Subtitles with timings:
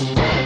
[0.00, 0.39] Ooh.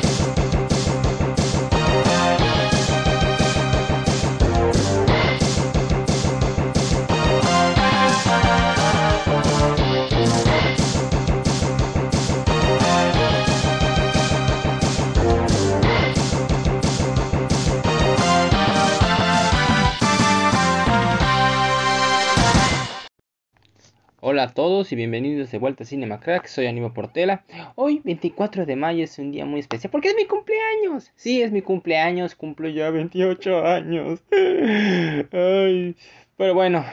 [24.35, 27.45] Hola a todos y bienvenidos de vuelta a Cinema Crack, soy Aníbal Portela.
[27.77, 31.13] Hoy 24 de mayo es un día muy especial porque es mi cumpleaños.
[31.15, 34.25] Sí, es mi cumpleaños, cumplo ya 28 años.
[34.33, 35.95] Ay,
[36.37, 36.85] pero bueno,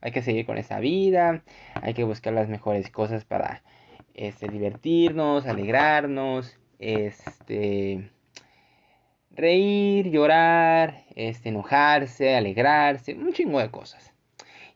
[0.00, 3.62] hay que seguir con esa vida, hay que buscar las mejores cosas para
[4.12, 8.10] este divertirnos, alegrarnos, este
[9.30, 14.12] reír, llorar, este enojarse, alegrarse, un chingo de cosas.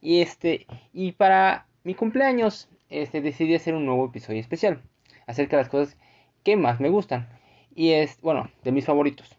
[0.01, 4.83] Y este, y para mi cumpleaños este, decidí hacer un nuevo episodio especial
[5.27, 5.97] acerca de las cosas
[6.45, 7.31] que más me gustan.
[7.75, 9.35] Y es, bueno, de mis favoritos.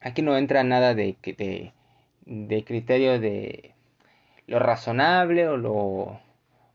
[0.00, 1.72] Aquí no entra nada de, de,
[2.24, 3.76] de criterio de
[4.48, 5.72] lo razonable o lo,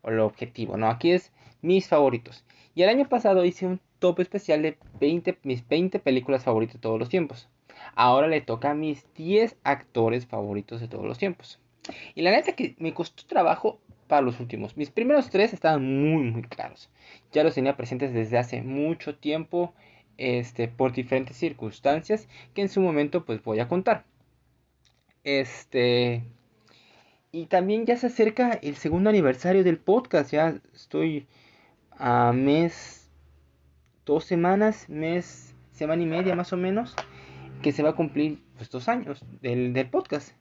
[0.00, 0.78] o lo objetivo.
[0.78, 2.42] No, aquí es mis favoritos.
[2.74, 6.80] Y el año pasado hice un top especial de 20, mis 20 películas favoritas de
[6.80, 7.50] todos los tiempos.
[7.94, 11.60] Ahora le toca a mis 10 actores favoritos de todos los tiempos.
[12.14, 13.78] Y la neta que me costó trabajo
[14.12, 14.76] para los últimos.
[14.76, 16.90] Mis primeros tres estaban muy, muy claros.
[17.32, 19.72] Ya los tenía presentes desde hace mucho tiempo,
[20.18, 24.04] este, por diferentes circunstancias que en su momento pues voy a contar.
[25.24, 26.24] Este,
[27.30, 30.30] y también ya se acerca el segundo aniversario del podcast.
[30.30, 31.26] Ya estoy
[31.92, 33.10] a mes,
[34.04, 36.94] dos semanas, mes, semana y media más o menos,
[37.62, 40.36] que se va a cumplir pues dos años del, del podcast.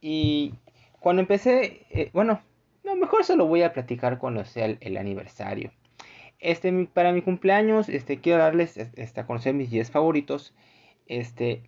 [0.00, 0.54] Y
[1.00, 2.42] cuando empecé, eh, bueno,
[2.96, 5.72] mejor se lo voy a platicar cuando sea el, aniversario.
[6.38, 10.54] Este, para mi cumpleaños, este, quiero darles este, a conocer mis 10 favoritos.
[11.06, 11.62] Este,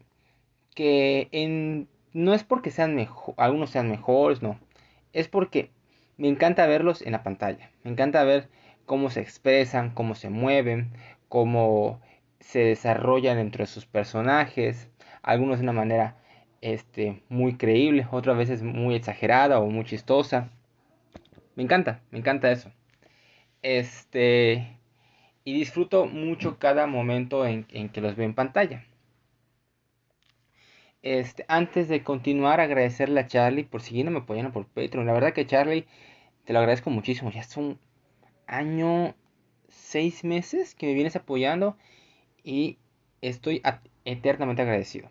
[0.75, 2.99] que en, no es porque sean
[3.37, 4.59] algunos sean mejores, no.
[5.13, 5.71] Es porque
[6.17, 7.71] me encanta verlos en la pantalla.
[7.83, 8.49] Me encanta ver
[8.87, 10.93] cómo se expresan, cómo se mueven,
[11.29, 12.01] cómo
[12.41, 14.89] se desarrollan dentro de sus personajes.
[15.23, 16.17] Algunos de una manera
[16.61, 20.51] este, muy creíble, otras veces muy exagerada o muy chistosa.
[21.57, 22.73] Me encanta, me encanta eso.
[23.63, 24.79] Este,
[25.45, 28.85] y disfruto mucho cada momento en, que los veo en pantalla.
[31.03, 35.07] Este, antes de continuar, agradecerle a Charlie por seguirme apoyando por Patreon.
[35.07, 35.87] La verdad que Charlie,
[36.45, 37.31] te lo agradezco muchísimo.
[37.31, 37.79] Ya es un
[38.47, 39.15] año,
[39.69, 41.77] seis meses que me vienes apoyando
[42.43, 42.79] y
[43.21, 43.63] estoy
[44.05, 45.11] eternamente agradecido.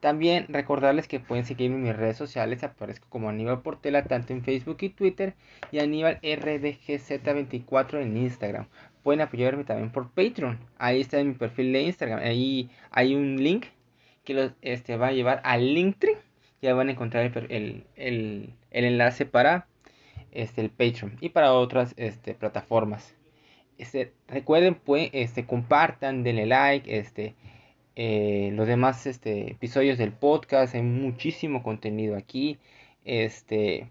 [0.00, 4.44] También recordarles que pueden seguirme en mis redes sociales, aparezco como Aníbal Portela tanto en
[4.44, 5.34] Facebook y Twitter
[5.72, 8.66] y Aníbal RDGZ24 en Instagram.
[9.02, 13.36] Pueden apoyarme también por Patreon, ahí está en mi perfil de Instagram, ahí hay un
[13.42, 13.66] link
[14.26, 16.18] que los este, va a llevar al Linktree,
[16.60, 19.68] ya van a encontrar el, el, el, enlace para
[20.32, 23.14] este, el Patreon y para otras este, plataformas.
[23.78, 27.34] Este, recuerden, pues, este, compartan, denle like, este,
[27.96, 30.74] eh, los demás este, episodios del podcast.
[30.74, 32.58] Hay muchísimo contenido aquí.
[33.04, 33.90] Este,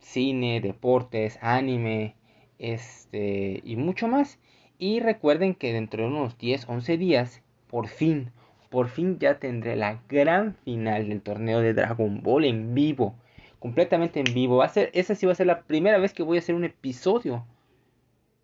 [0.00, 2.16] cine, deportes, anime,
[2.58, 4.38] este, y mucho más.
[4.78, 8.32] Y recuerden que dentro de unos 10, 11 días, por fin,
[8.70, 13.14] por fin ya tendré la gran final del torneo de Dragon Ball en vivo.
[13.58, 14.56] Completamente en vivo.
[14.56, 16.54] Va a ser, esa sí va a ser la primera vez que voy a hacer
[16.54, 17.44] un episodio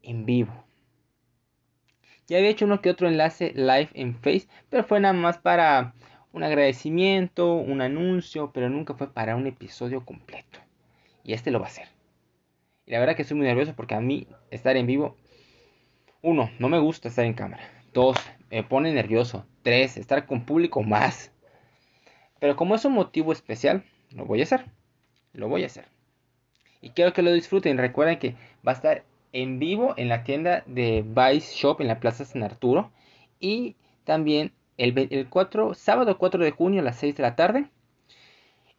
[0.03, 0.66] en vivo.
[2.27, 5.95] Ya había hecho uno que otro enlace live en Face, pero fue nada más para
[6.33, 10.59] un agradecimiento, un anuncio, pero nunca fue para un episodio completo.
[11.23, 11.89] Y este lo va a hacer.
[12.85, 15.17] Y la verdad que estoy muy nervioso porque a mí estar en vivo,
[16.23, 17.63] uno, no me gusta estar en cámara.
[17.93, 18.17] Dos,
[18.51, 19.47] me pone nervioso.
[19.63, 21.33] Tres, estar con público más.
[22.41, 24.67] Pero como es un motivo especial, lo voy a hacer.
[25.33, 25.87] Lo voy a hacer.
[26.81, 27.79] Y quiero que lo disfruten.
[27.79, 28.35] Recuerden que
[28.67, 29.05] va a estar
[29.37, 32.91] en vivo en la tienda de Vice Shop en la Plaza San Arturo.
[33.39, 37.67] Y también el, el 4, sábado 4 de junio a las 6 de la tarde.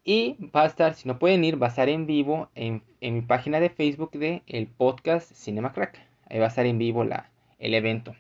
[0.04, 3.22] Y va a estar, si no pueden ir, va a estar en vivo en, mi
[3.22, 6.00] página de Facebook de el podcast Cinema Crack.
[6.28, 7.30] Ahí va a estar en vivo la,
[7.60, 8.16] el evento.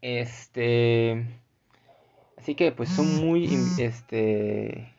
[0.00, 1.26] Este.
[2.38, 3.48] Así que pues son muy
[3.78, 4.92] este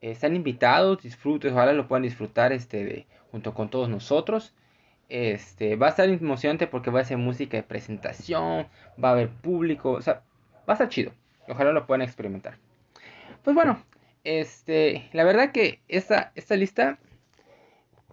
[0.00, 4.54] están invitados, disfruten, ojalá lo puedan disfrutar este de junto con todos nosotros.
[5.08, 8.66] Este, va a estar emocionante porque va a ser música de presentación,
[9.02, 10.22] va a haber público, o sea,
[10.68, 11.12] va a estar chido.
[11.48, 12.58] Ojalá lo puedan experimentar.
[13.42, 13.82] Pues bueno,
[14.24, 16.98] este, la verdad que esta, esta lista,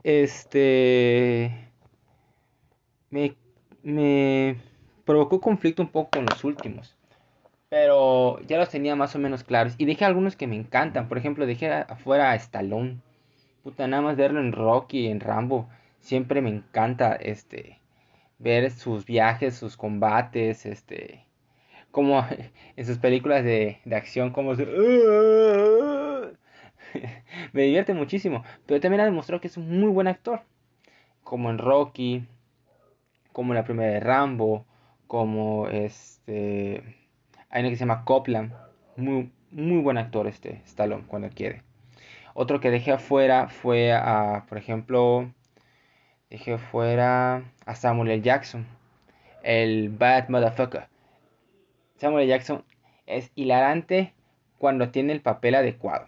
[0.04, 1.70] este,
[3.10, 3.36] me,
[3.84, 4.58] me
[5.06, 6.96] provocó conflicto un poco con los últimos.
[7.70, 9.76] Pero ya los tenía más o menos claros.
[9.78, 11.08] Y dejé algunos que me encantan.
[11.08, 13.00] Por ejemplo, dejé afuera a Stallone.
[13.66, 15.68] Puta, nada más verlo en Rocky, en Rambo.
[16.00, 17.80] Siempre me encanta este
[18.38, 21.26] ver sus viajes, sus combates, este
[21.90, 22.24] como
[22.76, 24.68] en sus películas de, de acción, como se...
[27.54, 28.44] me divierte muchísimo.
[28.68, 30.42] Pero también ha demostrado que es un muy buen actor.
[31.24, 32.28] Como en Rocky,
[33.34, 34.68] como en la primera de Rambo,
[35.08, 36.84] como este...
[37.50, 38.54] Hay uno que se llama Copland.
[38.96, 41.65] Muy, muy buen actor este Stallone cuando quiere.
[42.38, 45.32] Otro que dejé afuera fue a, por ejemplo,
[46.30, 48.22] dejé fuera a Samuel L.
[48.22, 48.68] Jackson.
[49.42, 50.90] El Bad Motherfucker.
[51.96, 52.30] Samuel L.
[52.32, 52.66] Jackson
[53.06, 54.14] es hilarante
[54.58, 56.08] cuando tiene el papel adecuado.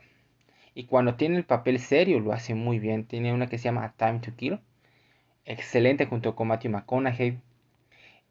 [0.76, 3.06] Y cuando tiene el papel serio lo hace muy bien.
[3.06, 4.60] Tiene una que se llama Time to Kill.
[5.46, 7.40] Excelente junto con Matthew McConaughey.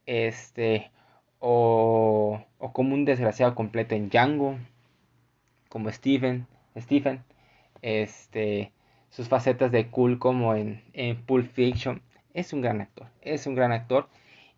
[0.05, 0.91] Este.
[1.39, 4.59] O, o como un desgraciado completo en Django.
[5.71, 6.47] Como Stephen.
[6.77, 7.25] Stephen.
[7.83, 8.73] Este.
[9.11, 12.03] Sus facetas de cool como en, en Pulp Fiction.
[12.35, 13.07] Es un gran actor.
[13.23, 14.09] Es un gran actor.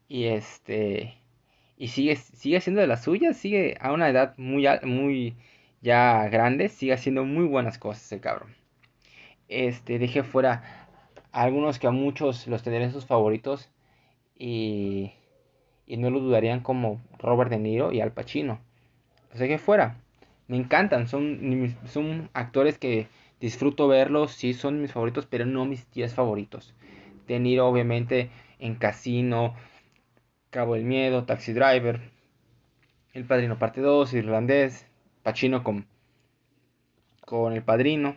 [0.08, 1.14] Y este.
[1.76, 3.36] Y sigue, sigue siendo de las suyas.
[3.36, 5.36] Sigue a una edad muy, muy
[5.80, 8.54] ya grande, sigue haciendo muy buenas cosas el cabrón.
[9.48, 10.88] Este, dejé fuera
[11.32, 13.70] algunos que a muchos los tendrían sus favoritos
[14.36, 15.12] y,
[15.86, 18.60] y no lo dudarían como Robert De Niro y Al Pacino.
[19.30, 20.00] Los dejé fuera.
[20.48, 23.08] Me encantan, son, son actores que
[23.40, 26.74] disfruto verlos, sí son mis favoritos, pero no mis 10 favoritos.
[27.26, 29.54] De Niro obviamente en Casino,
[30.50, 32.00] Cabo del Miedo, Taxi Driver,
[33.12, 34.86] El Padrino Parte 2, Irlandés,
[35.22, 35.86] Pacino con,
[37.20, 38.16] con El Padrino,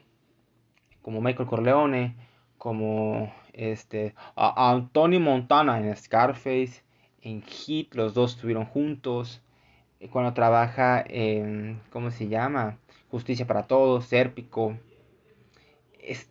[1.01, 2.15] como Michael Corleone,
[2.57, 6.83] como este, a, Antonio Montana en Scarface,
[7.21, 9.41] en Hit, los dos estuvieron juntos.
[10.01, 12.77] Eh, cuando trabaja en, ¿cómo se llama?
[13.09, 14.77] Justicia para Todos, Sérpico.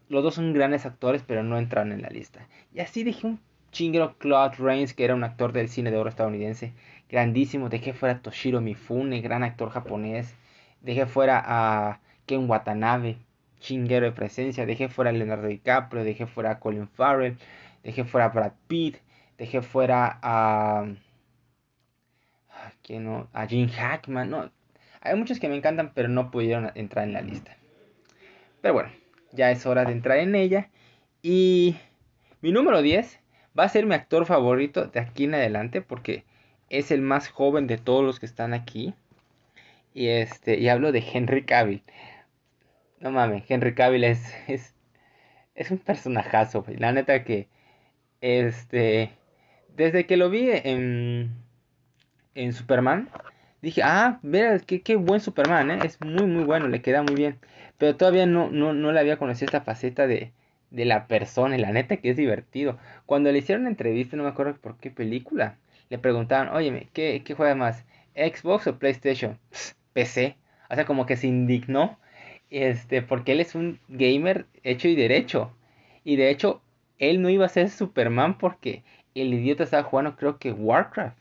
[0.09, 2.49] los dos son grandes actores, pero no entran en la lista.
[2.75, 3.41] Y así dije un
[3.71, 6.73] chingero Claude Rains, que era un actor del cine de oro estadounidense,
[7.09, 7.69] grandísimo.
[7.69, 10.35] Dejé fuera Toshiro Mifune, gran actor japonés.
[10.81, 13.19] Dejé fuera a Ken Watanabe,
[13.61, 14.67] chinguero de presencia.
[14.67, 16.05] Dejé fuera a Leonardo DiCaprio.
[16.05, 17.39] Dejé fuera a Colin Farrell.
[17.85, 18.97] Dejé fuera a Brad Pitt.
[19.39, 20.87] Dejé fuera a.
[22.91, 23.29] ¿Quién no?
[23.33, 24.31] A Jim Hackman.
[24.31, 24.51] No.
[25.01, 27.57] Hay muchos que me encantan, pero no pudieron entrar en la lista.
[28.61, 28.91] Pero bueno,
[29.31, 30.71] ya es hora de entrar en ella.
[31.23, 31.77] Y
[32.41, 33.21] mi número 10
[33.57, 36.25] va a ser mi actor favorito de aquí en adelante porque
[36.69, 38.93] es el más joven de todos los que están aquí.
[39.95, 41.85] Y este, y hablo de Henry Cavill.
[42.99, 44.75] No mames, Henry Cavill es, es,
[45.55, 47.47] es un personajazo, La neta que,
[48.21, 49.13] este,
[49.77, 51.49] desde que lo vi en,
[52.35, 53.09] en Superman,
[53.63, 55.79] dije, ah, mira, qué, qué buen Superman, ¿eh?
[55.85, 57.39] Es muy, muy bueno, le queda muy bien.
[57.79, 60.33] Pero todavía no, no, no le había conocido esta faceta de,
[60.71, 62.79] de la persona, y la neta que es divertido.
[63.07, 65.57] Cuando le hicieron entrevista, no me acuerdo por qué película,
[65.89, 67.85] le preguntaban, oye, ¿qué, qué juega más?
[68.15, 69.39] ¿Xbox o PlayStation?
[69.93, 70.37] PC.
[70.71, 71.99] O sea, como que se indignó.
[72.51, 75.53] Este, porque él es un gamer hecho y derecho.
[76.05, 76.63] Y de hecho,
[76.99, 78.83] él no iba a ser Superman porque
[79.15, 81.19] el idiota estaba jugando, creo que Warcraft.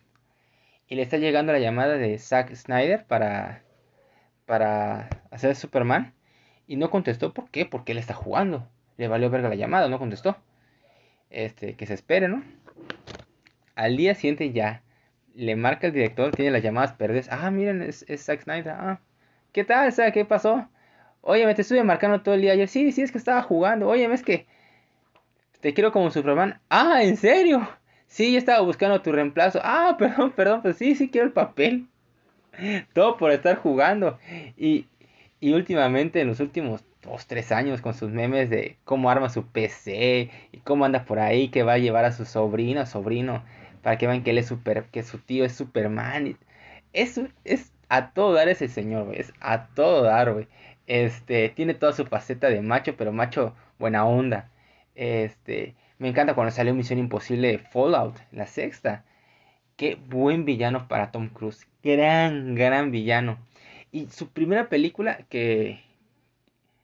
[0.89, 3.61] Y le está llegando la llamada de Zack Snyder para,
[4.47, 6.13] para hacer Superman.
[6.67, 7.65] Y no contestó, ¿por qué?
[7.65, 8.67] Porque él está jugando.
[8.97, 10.35] Le valió verga la llamada, no contestó.
[11.29, 12.43] Este, que se espere, ¿no?
[13.75, 14.81] Al día siguiente ya
[15.35, 17.29] le marca el director, tiene las llamadas perdidas.
[17.31, 18.73] Ah, miren, es, Zack Snyder.
[18.73, 18.99] Ah,
[19.51, 20.13] ¿qué tal, Zack?
[20.13, 20.67] ¿Qué pasó?
[21.21, 22.67] Oye, me te estuve marcando todo el día ayer.
[22.67, 23.87] Sí, sí, es que estaba jugando.
[23.87, 24.47] Oye, es que
[25.61, 26.59] te quiero como Superman.
[26.69, 27.67] Ah, ¿en serio?
[28.09, 29.61] Sí, yo estaba buscando tu reemplazo.
[29.63, 31.87] Ah, perdón, perdón, pues sí, sí quiero el papel.
[32.93, 34.19] Todo por estar jugando.
[34.57, 34.87] Y,
[35.39, 39.45] y últimamente, en los últimos dos, tres años, con sus memes de cómo arma su
[39.47, 43.43] PC y cómo anda por ahí, que va a llevar a su sobrino, sobrino
[43.83, 46.37] para que vean que él es super, que su tío es Superman.
[46.93, 49.19] Es, es a todo dar ese señor, güey.
[49.19, 50.47] Es a todo dar, güey.
[50.87, 54.49] Este, tiene toda su faceta de macho, pero macho buena onda.
[54.95, 59.03] Este, me encanta cuando salió Misión Imposible Fallout, la sexta.
[59.75, 61.67] Qué buen villano para Tom Cruise.
[61.83, 63.37] Gran, gran villano.
[63.91, 65.81] Y su primera película que...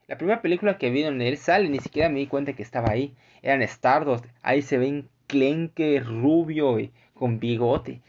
[0.08, 2.92] La primera película que vi donde él sale, ni siquiera me di cuenta que estaba
[2.92, 3.16] ahí.
[3.42, 4.26] Eran Stardust.
[4.42, 8.02] Ahí se ven clenque, rubio y con bigote.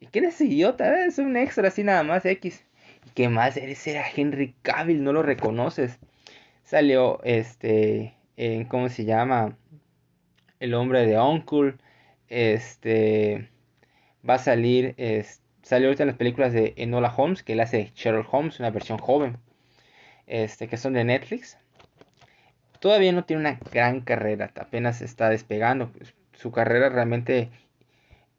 [0.00, 1.04] ¿Y quién es ese idiota?
[1.04, 2.64] Es un extra así nada más X.
[3.06, 3.56] ¿Y qué más?
[3.56, 6.00] Eres era Henry Cavill, no lo reconoces.
[6.64, 9.56] Salió este en ¿cómo se llama?
[10.60, 11.74] El hombre de Uncle.
[12.28, 13.48] Este
[14.28, 14.94] va a salir,
[15.62, 18.98] salió ahorita en las películas de Enola Holmes, que él hace Sherlock Holmes, una versión
[18.98, 19.38] joven,
[20.26, 21.58] este, que son de Netflix.
[22.80, 25.90] Todavía no tiene una gran carrera, apenas está despegando.
[26.32, 27.50] Su carrera realmente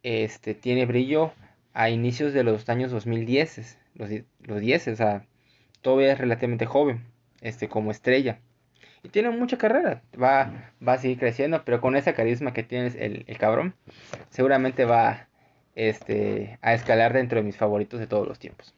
[0.04, 1.34] este, tiene brillo
[1.74, 4.10] a inicios de los años 2010, los,
[4.42, 5.26] los 10, o sea,
[5.82, 7.06] todavía es relativamente joven,
[7.42, 8.40] este, como estrella.
[9.04, 12.88] Y tiene mucha carrera, va, va a seguir creciendo, pero con esa carisma que tiene
[12.88, 13.74] el, el cabrón,
[14.30, 15.28] seguramente va
[15.76, 18.76] este, a escalar dentro de mis favoritos de todos los tiempos.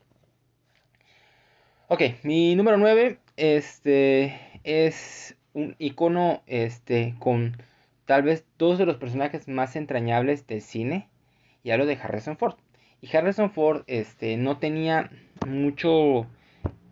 [1.87, 7.57] Ok, mi número 9 este, es un icono este, con
[8.05, 11.09] tal vez dos de los personajes más entrañables del cine.
[11.63, 12.55] Y hablo de Harrison Ford.
[13.01, 15.09] Y Harrison Ford este, no tenía
[15.47, 16.27] mucho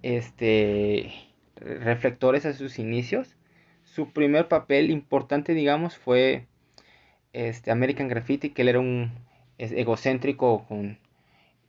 [0.01, 1.11] este,
[1.59, 3.35] reflectores a sus inicios.
[3.83, 6.47] Su primer papel importante, digamos, fue
[7.33, 9.11] este, American Graffiti, que él era un
[9.57, 10.99] egocéntrico con,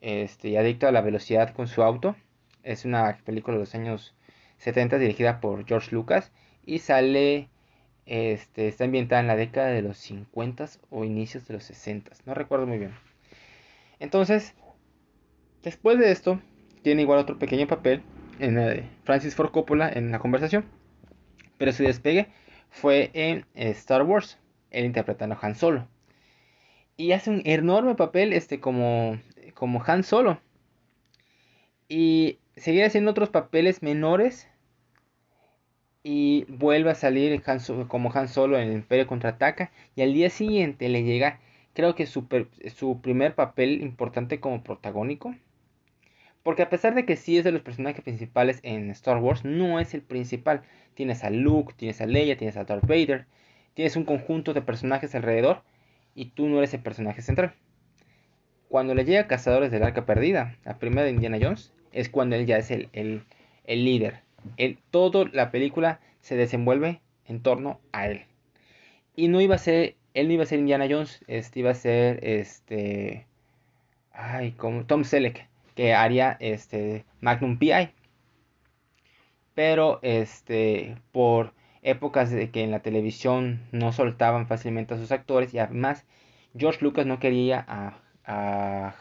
[0.00, 2.16] este, y adicto a la velocidad con su auto.
[2.62, 4.14] Es una película de los años
[4.58, 6.32] 70 dirigida por George Lucas
[6.64, 7.48] y sale,
[8.06, 12.34] este, está ambientada en la década de los 50 o inicios de los 60, no
[12.34, 12.94] recuerdo muy bien.
[13.98, 14.54] Entonces,
[15.62, 16.40] después de esto,
[16.82, 18.02] tiene igual otro pequeño papel
[18.40, 20.64] en Francis Ford Coppola en la conversación,
[21.58, 22.28] pero su despegue
[22.70, 24.38] fue en Star Wars,
[24.70, 25.88] él interpretando a Han Solo.
[26.96, 29.18] Y hace un enorme papel este, como,
[29.54, 30.40] como Han Solo.
[31.88, 34.48] Y seguía haciendo otros papeles menores
[36.02, 37.42] y vuelve a salir
[37.88, 41.40] como Han Solo en el Imperio Contraataca y al día siguiente le llega
[41.74, 42.26] creo que su,
[42.74, 45.34] su primer papel importante como protagónico
[46.42, 49.78] porque a pesar de que sí es de los personajes principales en Star Wars no
[49.78, 50.62] es el principal.
[50.94, 53.26] Tienes a Luke, tienes a Leia, tienes a Darth Vader.
[53.74, 55.62] Tienes un conjunto de personajes alrededor
[56.14, 57.54] y tú no eres el personaje central.
[58.68, 62.46] Cuando le llega Cazadores del Arca Perdida, la primera de Indiana Jones, es cuando él
[62.46, 63.24] ya es el, el,
[63.64, 64.20] el líder.
[64.56, 68.24] El, toda la película se desenvuelve en torno a él.
[69.16, 71.74] Y no iba a ser, él no iba a ser Indiana Jones, este iba a
[71.74, 73.26] ser este,
[74.12, 77.90] ay, como Tom Selleck, que haría este Magnum PI.
[79.54, 85.54] Pero este, por épocas de que en la televisión no soltaban fácilmente a sus actores
[85.54, 86.04] y además
[86.56, 87.98] George Lucas no quería a,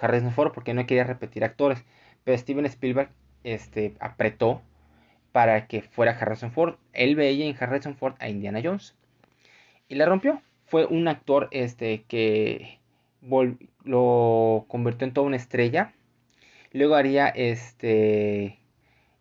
[0.02, 1.86] Harrison Ford porque no quería repetir actores,
[2.24, 3.12] pero Steven Spielberg
[3.44, 4.64] este, apretó
[5.32, 6.78] para que fuera Harrison Ford.
[6.94, 8.96] Él veía en Harrison Ford a Indiana Jones
[9.88, 10.42] y la rompió.
[10.66, 12.80] Fue un actor este, que
[13.84, 15.94] lo convirtió en toda una estrella.
[16.72, 18.60] Luego haría este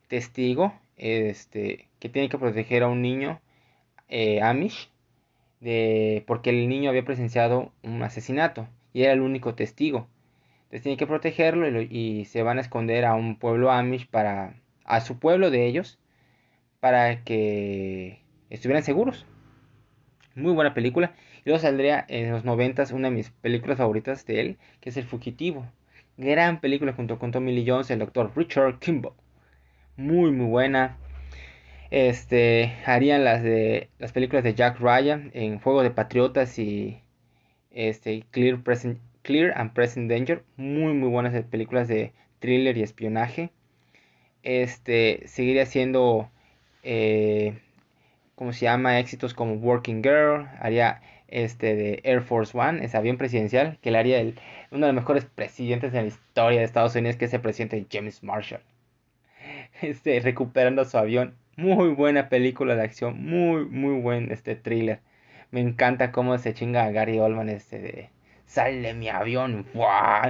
[0.08, 3.40] testigo este, que tiene que proteger a un niño
[4.08, 4.90] eh, Amish
[5.60, 10.08] de, porque el niño había presenciado un asesinato y era el único testigo.
[10.64, 14.54] Entonces tiene que protegerlo y, y se van a esconder a un pueblo Amish para
[14.84, 15.98] a su pueblo de ellos
[16.80, 19.26] para que estuvieran seguros.
[20.34, 21.14] Muy buena película.
[21.44, 24.96] Y luego saldría en los noventas una de mis películas favoritas de él, que es
[24.96, 25.66] El Fugitivo.
[26.18, 29.14] Gran película junto con Tommy Lee Jones, el doctor Richard Kimball.
[29.96, 30.98] Muy muy buena.
[31.90, 37.00] Este harían las de las películas de Jack Ryan en Fuego de Patriotas y
[37.70, 38.60] este Clear
[39.22, 40.44] Clear and Present Danger.
[40.58, 43.50] Muy muy buenas películas de thriller y espionaje
[44.42, 46.30] este, seguiría siendo,
[46.82, 47.58] eh,
[48.34, 48.98] ¿cómo se llama?
[48.98, 53.98] Éxitos como Working Girl, haría este de Air Force One, ese avión presidencial, que le
[53.98, 54.38] haría el,
[54.70, 57.86] uno de los mejores presidentes en la historia de Estados Unidos, que es el presidente
[57.90, 58.62] James Marshall.
[59.82, 61.34] Este, recuperando su avión.
[61.56, 65.00] Muy buena película de acción, muy, muy buen este thriller.
[65.50, 68.10] Me encanta cómo se chinga Gary Oldman este de
[68.46, 69.66] sale mi avión.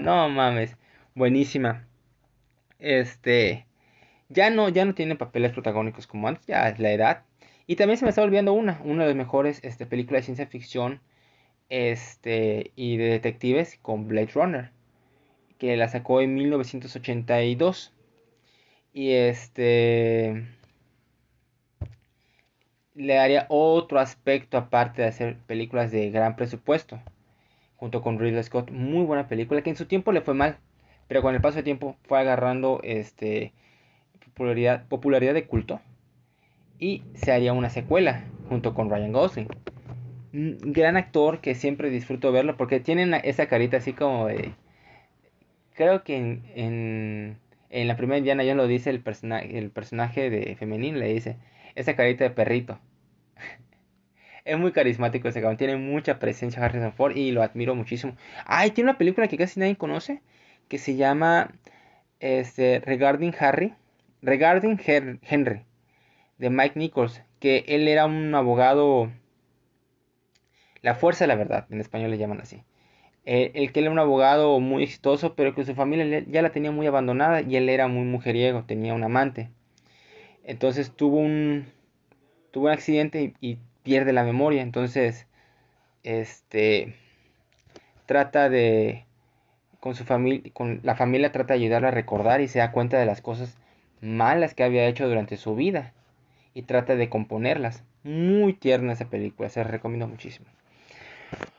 [0.01, 0.77] No mames.
[1.15, 1.87] Buenísima.
[2.79, 3.67] Este
[4.29, 7.25] ya no, ya no tiene papeles protagónicos como antes, ya es la edad.
[7.71, 10.47] Y también se me está olvidando una, una de las mejores este, películas de ciencia
[10.47, 11.03] ficción
[11.69, 14.71] este, y de detectives con Blade Runner,
[15.59, 17.93] que la sacó en 1982.
[18.95, 20.47] Y este
[22.95, 26.99] le daría otro aspecto aparte de hacer películas de gran presupuesto,
[27.77, 30.59] junto con Ridley Scott, muy buena película que en su tiempo le fue mal,
[31.07, 33.53] pero con el paso del tiempo fue agarrando este
[34.25, 35.81] popularidad, popularidad de culto
[36.79, 39.49] y se haría una secuela junto con Ryan Gosling.
[40.33, 44.53] gran actor que siempre disfruto verlo porque tiene esa carita así como de...
[45.75, 47.39] Creo que en,
[47.71, 49.03] en, la primera Indiana ya lo dice el,
[49.51, 51.37] el personaje de femenino, le dice
[51.77, 52.81] esa carita de perrito.
[54.45, 55.57] es muy carismático ese cabrón.
[55.57, 58.17] Tiene mucha presencia Harrison Ford y lo admiro muchísimo.
[58.47, 60.21] Ay, tiene una película que casi nadie conoce
[60.69, 61.53] que se llama
[62.21, 63.75] este, Regarding Harry.
[64.23, 64.81] Regarding
[65.23, 65.65] Henry.
[66.39, 67.23] De Mike Nichols.
[67.41, 69.11] Que él era un abogado.
[70.83, 71.67] La fuerza de la verdad.
[71.71, 72.63] En español le llaman así.
[73.27, 75.35] Eh, el que él era un abogado muy exitoso.
[75.35, 77.43] Pero que su familia ya la tenía muy abandonada.
[77.43, 78.65] Y él era muy mujeriego.
[78.65, 79.51] Tenía un amante.
[80.45, 81.67] Entonces tuvo un.
[82.51, 84.63] Tuvo un accidente y pierde la memoria.
[84.63, 85.27] Entonces,
[86.03, 86.95] este,
[88.07, 89.05] trata de,
[89.81, 92.99] con su familia, con la familia trata de ayudarla a recordar y se da cuenta
[92.99, 93.59] de las cosas
[94.01, 95.93] malas que había hecho durante su vida
[96.55, 97.85] y trata de componerlas.
[98.03, 100.47] Muy tierna esa película, se la recomiendo muchísimo.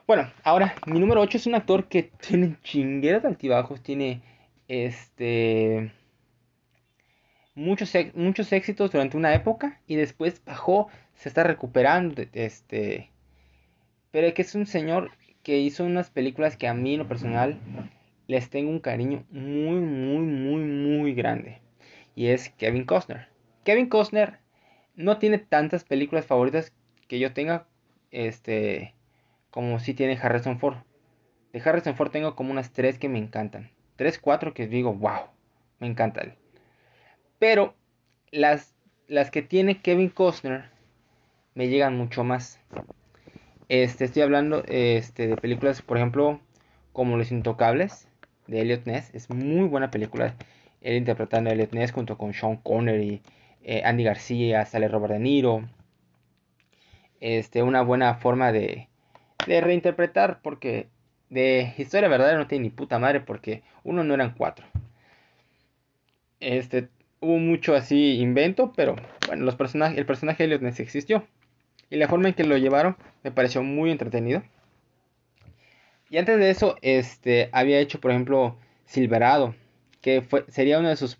[0.07, 4.21] Bueno, ahora mi número 8 es un actor que tiene chingueras altibajos, tiene
[4.67, 5.91] este
[7.55, 13.11] muchos, muchos éxitos durante una época y después bajó se está recuperando, este,
[14.11, 15.11] pero que es un señor
[15.43, 17.59] que hizo unas películas que a mí en lo personal
[18.27, 21.59] les tengo un cariño muy, muy, muy, muy grande.
[22.15, 23.27] Y es Kevin Costner.
[23.63, 24.39] Kevin Costner
[24.99, 26.73] no tiene tantas películas favoritas
[27.07, 27.65] que yo tenga,
[28.11, 28.93] este,
[29.49, 30.75] como si tiene Harrison Ford.
[31.53, 33.71] De Harrison Ford tengo como unas tres que me encantan.
[33.95, 35.29] Tres, cuatro que digo, wow,
[35.79, 36.35] me encantan.
[37.39, 37.75] Pero
[38.29, 38.75] las,
[39.07, 40.65] las que tiene Kevin Costner
[41.55, 42.59] me llegan mucho más.
[43.69, 46.41] Este, estoy hablando este, de películas, por ejemplo,
[46.91, 48.09] como Los Intocables,
[48.47, 49.15] de Elliot Ness.
[49.15, 50.35] Es muy buena película.
[50.81, 53.21] Él interpretando a Elliot Ness junto con Sean Connery,
[53.63, 55.69] eh, Andy García, sale Robert De Niro.
[57.19, 58.87] Este, una buena forma de,
[59.45, 60.87] de reinterpretar, porque
[61.29, 64.65] de historia verdadera no tiene ni puta madre, porque uno no eran cuatro.
[66.39, 66.89] Este,
[67.19, 68.95] hubo mucho así invento, pero
[69.27, 71.25] bueno, los personajes, el personaje de Elliot existió.
[71.89, 74.43] Y la forma en que lo llevaron me pareció muy entretenido.
[76.09, 79.55] Y antes de eso, este, había hecho, por ejemplo, Silverado,
[80.01, 81.19] que fue, sería uno de sus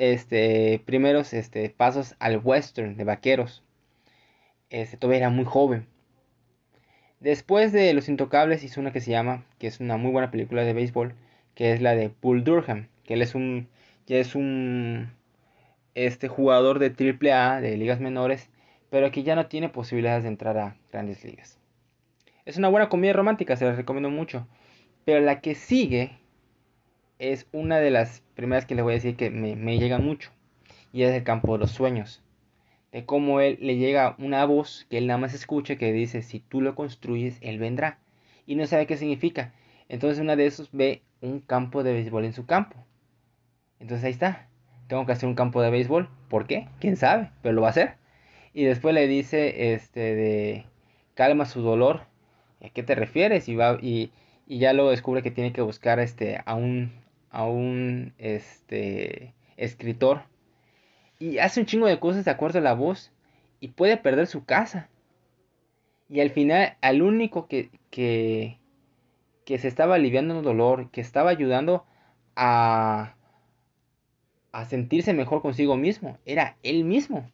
[0.00, 3.62] este, primeros este, pasos al western de vaqueros.
[4.70, 5.86] Este, todavía era muy joven.
[7.20, 10.64] Después de Los Intocables hizo una que se llama, que es una muy buena película
[10.64, 11.14] de béisbol,
[11.54, 13.68] que es la de Bull Durham, que él es un,
[14.06, 15.12] ya es un
[15.94, 18.48] este jugador de AAA de ligas menores
[18.90, 21.58] pero que ya no tiene posibilidades de entrar a grandes ligas.
[22.44, 24.46] Es una buena comedia romántica, se la recomiendo mucho.
[25.04, 26.18] Pero la que sigue
[27.20, 30.30] es una de las primeras que le voy a decir que me, me llega mucho.
[30.92, 32.22] Y es el campo de los sueños.
[32.92, 36.40] De cómo él le llega una voz que él nada más escucha que dice, si
[36.40, 37.98] tú lo construyes, él vendrá.
[38.46, 39.52] Y no sabe qué significa.
[39.88, 42.76] Entonces una de esos ve un campo de béisbol en su campo.
[43.78, 44.48] Entonces ahí está.
[44.88, 46.08] Tengo que hacer un campo de béisbol.
[46.28, 46.68] ¿Por qué?
[46.80, 47.30] ¿Quién sabe?
[47.42, 47.96] Pero lo va a hacer.
[48.54, 50.66] Y después le dice, este, de,
[51.14, 52.00] calma su dolor.
[52.64, 53.48] ¿A qué te refieres?
[53.48, 54.10] Y, va, y,
[54.46, 56.99] y ya luego descubre que tiene que buscar, este, a un,
[57.30, 60.22] a un, este, escritor.
[61.18, 63.12] Y hace un chingo de cosas de acuerdo a la voz.
[63.60, 64.88] Y puede perder su casa.
[66.08, 68.58] Y al final, al único que, que,
[69.44, 71.84] que se estaba aliviando el dolor, que estaba ayudando
[72.36, 73.14] a,
[74.52, 77.30] a sentirse mejor consigo mismo, era él mismo.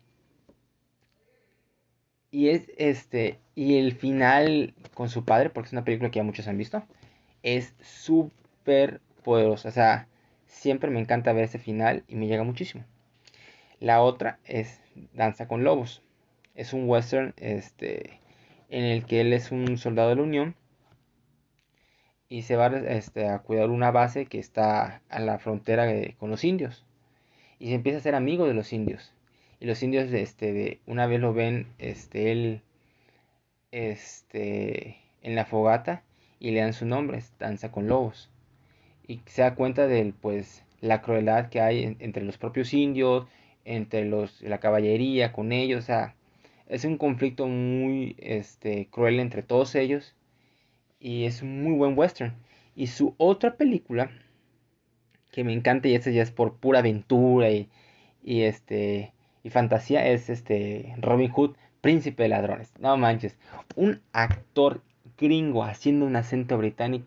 [2.31, 3.39] Y es este.
[3.55, 6.83] Y el final con su padre, porque es una película que ya muchos han visto.
[7.43, 9.69] Es súper poderosa.
[9.69, 10.07] O sea,
[10.47, 12.85] siempre me encanta ver ese final y me llega muchísimo.
[13.81, 14.81] La otra es
[15.13, 16.03] Danza con Lobos.
[16.55, 18.21] Es un western este,
[18.71, 20.55] en el que él es un soldado de la Unión
[22.29, 25.87] y se va este, a cuidar una base que está a la frontera
[26.19, 26.85] con los indios.
[27.59, 29.13] Y se empieza a ser amigo de los indios.
[29.59, 32.63] Y los indios, este, de, una vez lo ven, este, él,
[33.73, 36.03] este, en la fogata
[36.39, 38.31] y le dan su nombre, Danza con Lobos.
[39.07, 43.27] Y se da cuenta de, pues, la crueldad que hay entre los propios indios,
[43.65, 46.15] entre los, la caballería, con ellos, o sea,
[46.69, 50.15] es un conflicto muy, este, cruel entre todos ellos.
[51.01, 52.35] Y es un muy buen western.
[52.75, 54.11] Y su otra película,
[55.31, 57.69] que me encanta, y esta ya es por pura aventura y,
[58.23, 59.13] y este
[59.47, 62.73] y fantasía es este Robin Hood, príncipe de ladrones.
[62.81, 63.39] No manches,
[63.77, 64.83] un actor
[65.17, 67.07] gringo haciendo un acento británico.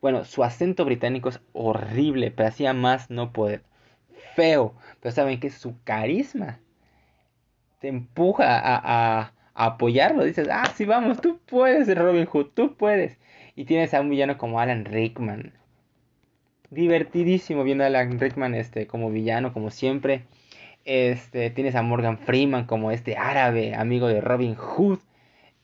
[0.00, 3.62] Bueno, su acento británico es horrible, pero hacía más no poder.
[4.34, 6.60] Feo, pero saben que su carisma
[7.80, 10.24] te empuja a, a, apoyarlo.
[10.24, 13.18] Dices, ah, sí, vamos, tú puedes, Robin Hood, tú puedes.
[13.54, 15.52] Y tienes a un villano como Alan Rickman.
[16.70, 20.24] Divertidísimo viendo a Alan Rickman este, como villano, como siempre.
[20.84, 25.00] Este, tienes a Morgan Freeman como este árabe, amigo de Robin Hood.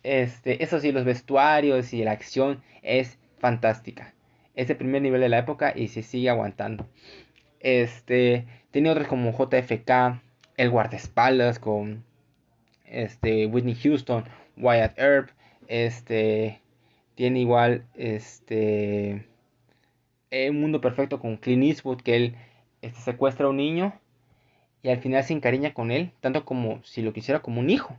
[0.03, 4.15] Este, eso sí, los vestuarios y la acción es fantástica.
[4.55, 6.87] Es el primer nivel de la época y se sigue aguantando.
[7.61, 10.21] Este, tiene otros como JFK,
[10.57, 12.05] El guardaespaldas con
[12.85, 14.25] este, Whitney Houston,
[14.57, 15.31] Wyatt Earp,
[15.69, 16.61] este,
[17.15, 19.27] tiene igual este,
[20.31, 22.37] Un Mundo Perfecto con Clint Eastwood, que él
[22.83, 23.95] este, secuestra a un niño
[24.83, 27.97] y al final se encariña con él, tanto como si lo quisiera como un hijo.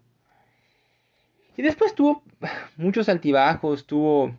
[1.56, 2.24] Y después tuvo
[2.78, 4.38] muchos altibajos, tuvo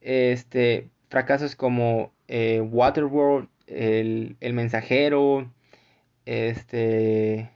[0.00, 5.48] este, fracasos como eh, Waterworld, el, el, Mensajero,
[6.26, 7.50] este,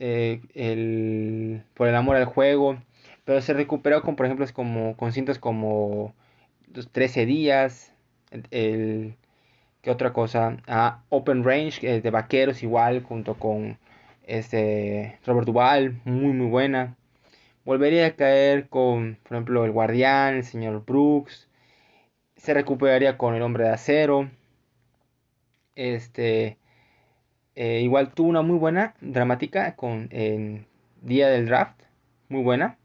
[0.00, 2.76] eh, el, por el amor al juego,
[3.24, 6.12] pero se recuperó con, por ejemplo, como, con cintas como
[6.74, 7.92] los 13 días,
[8.50, 9.14] el,
[9.80, 10.56] ¿qué otra cosa?
[10.66, 13.78] Ah, Open Range, de vaqueros igual, junto con
[14.24, 16.96] este Robert Duvall, muy muy buena.
[17.64, 21.46] Volvería a caer con, por ejemplo, El Guardián, el señor Brooks.
[22.36, 24.30] Se recuperaría con El Hombre de Acero.
[25.74, 26.58] Este.
[27.54, 30.66] Eh, igual tuvo una muy buena dramática con en
[31.02, 31.82] Día del Draft.
[32.28, 32.78] Muy buena.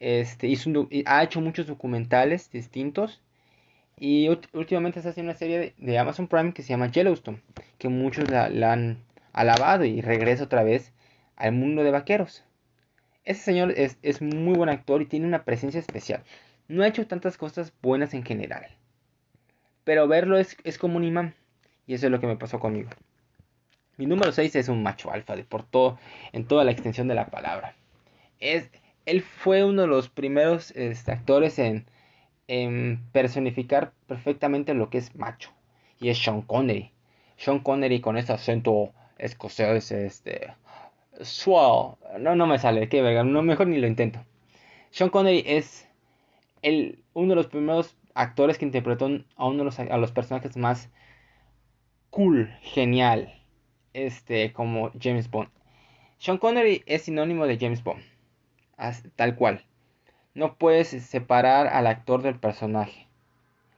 [0.00, 0.70] Este, hizo
[1.06, 3.20] ha hecho muchos documentales distintos.
[4.00, 7.40] Y últimamente está haciendo una serie de, Amazon Prime que se llama Yellowstone.
[7.78, 8.98] Que muchos la, han
[9.32, 10.92] alabado y regresa otra vez
[11.36, 12.44] al mundo de vaqueros.
[13.24, 16.22] Ese señor es, muy buen actor y tiene una presencia especial.
[16.68, 18.66] No ha hecho tantas cosas buenas en general.
[19.84, 21.34] Pero verlo es, como un imán.
[21.86, 22.90] Y eso es lo que me pasó conmigo.
[23.96, 25.98] Mi número 6 es un macho alfa de por todo,
[26.32, 27.74] en toda la extensión de la palabra.
[28.38, 28.70] Es,
[29.06, 31.86] él fue uno de los primeros este, actores en,
[32.48, 35.50] en, personificar perfectamente lo que es macho.
[35.98, 36.92] Y es Sean Connery.
[37.38, 40.52] Sean Connery con ese acento escocés, este,
[41.22, 41.94] Swell.
[42.20, 43.24] No, no me sale, qué verga.
[43.24, 44.22] No, mejor ni lo intento.
[44.90, 45.87] Sean Connery es
[46.62, 50.56] el, uno de los primeros actores que interpretó a uno de los, a los personajes
[50.56, 50.90] más
[52.10, 53.34] cool, genial,
[53.92, 55.50] este, como James Bond.
[56.18, 58.02] Sean Connery es sinónimo de James Bond,
[59.16, 59.64] tal cual.
[60.34, 63.06] No puedes separar al actor del personaje.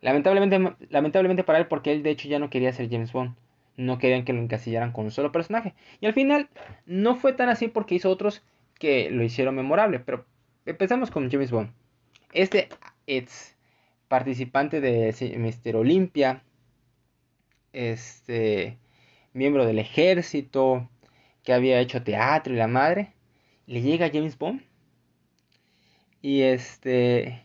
[0.00, 3.34] Lamentablemente, lamentablemente para él, porque él de hecho ya no quería ser James Bond
[3.80, 5.74] no querían que lo encasillaran con un solo personaje.
[6.00, 6.48] Y al final
[6.86, 8.42] no fue tan así porque hizo otros
[8.78, 10.00] que lo hicieron memorable.
[10.00, 10.26] Pero
[10.66, 11.70] empezamos con James Bond.
[12.32, 12.68] Este
[13.06, 13.56] es
[14.08, 15.76] participante de Mr.
[15.76, 16.42] Olympia,
[17.72, 18.78] este
[19.32, 20.88] miembro del ejército,
[21.42, 23.14] que había hecho teatro y la madre,
[23.66, 24.62] le llega James Bond
[26.22, 27.42] y este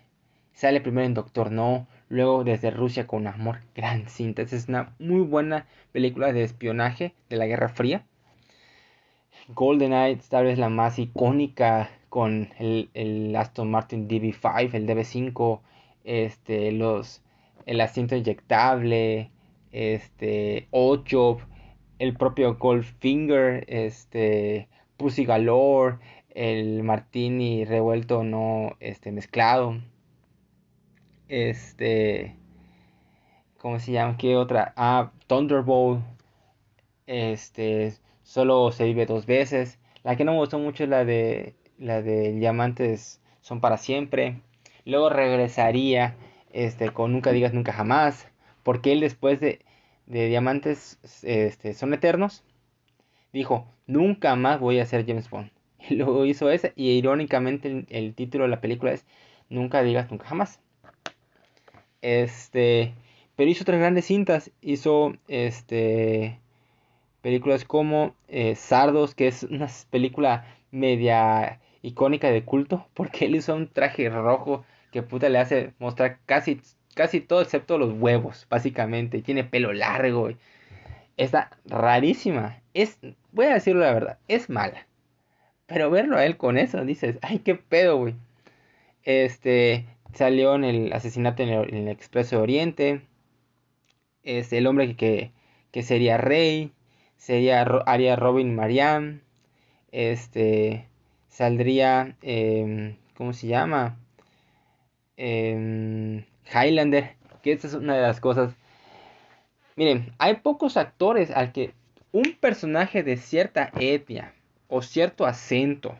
[0.53, 4.43] sale primero en Doctor No, Luego desde Rusia con amor, gran cinta.
[4.43, 8.05] es una muy buena película de espionaje de la Guerra Fría.
[9.49, 15.59] GoldenEye tal vez la más icónica con el, Aston Martin DB5, el DB5,
[16.03, 17.21] este, los,
[17.65, 19.31] el asiento inyectable,
[19.71, 21.37] este, Ocho,
[21.99, 25.97] el propio Goldfinger, este, Pussy Galore,
[26.35, 29.81] el Martini revuelto no este, mezclado.
[31.27, 32.35] Este.
[33.57, 34.17] ¿Cómo se llama?
[34.17, 34.73] ¿Qué otra?
[34.75, 36.03] Ah, Thunderbolt.
[37.07, 37.93] Este.
[38.25, 39.77] Solo se vive dos veces.
[40.03, 41.53] La que no me gustó mucho es la de.
[41.77, 44.41] La de Diamantes son para siempre.
[44.83, 46.15] Luego regresaría.
[46.51, 46.89] Este.
[46.89, 48.27] Con Nunca digas nunca jamás.
[48.63, 49.59] Porque él después de.
[50.07, 52.43] De Diamantes este, son eternos.
[53.31, 53.67] Dijo.
[53.85, 55.51] Nunca más voy a ser James Bond.
[55.89, 56.71] Y luego hizo esa.
[56.75, 59.05] Y irónicamente el título de la película es.
[59.49, 60.59] Nunca digas nunca jamás.
[62.01, 62.95] Este,
[63.35, 64.51] pero hizo otras grandes cintas.
[64.61, 66.39] Hizo este
[67.25, 73.55] películas como eh, Sardos, que es una película media icónica de culto, porque él hizo
[73.55, 76.61] un traje rojo que puta le hace mostrar casi,
[76.93, 79.23] casi todo excepto los huevos, básicamente.
[79.23, 80.29] Tiene pelo largo.
[81.17, 82.61] Está rarísima.
[82.75, 82.99] Es,
[83.31, 84.85] voy a decirlo la verdad, es mala.
[85.65, 88.13] Pero verlo a él con eso, dices, ay, qué pedo, güey.
[89.01, 93.01] Este, salió en el asesinato en el, Expreso de Oriente.
[94.21, 95.31] Es el hombre que,
[95.71, 96.71] que, sería rey.
[97.17, 99.21] Sería haría Robin Marianne.
[99.91, 100.87] Este
[101.29, 102.15] saldría.
[102.21, 103.97] Em, ¿Cómo se llama?
[105.17, 107.15] Em, Highlander.
[107.41, 108.55] Que esta es una de las cosas.
[109.75, 111.73] Miren, hay pocos actores al que
[112.11, 114.33] un personaje de cierta etnia
[114.67, 115.99] o cierto acento.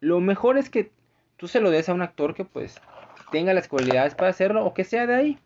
[0.00, 0.92] Lo mejor es que
[1.36, 2.80] tú se lo des a un actor que pues
[3.30, 5.38] tenga las cualidades para hacerlo o que sea de ahí.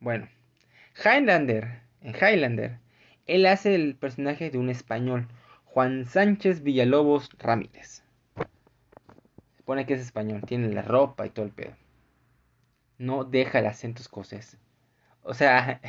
[0.00, 0.28] Bueno,
[1.04, 2.78] Highlander, en Highlander,
[3.26, 5.28] él hace el personaje de un español,
[5.64, 8.04] Juan Sánchez Villalobos Ramírez.
[9.64, 11.74] pone que es español, tiene la ropa y todo el pedo.
[12.98, 14.58] No deja el acento escocés.
[15.22, 15.80] O sea,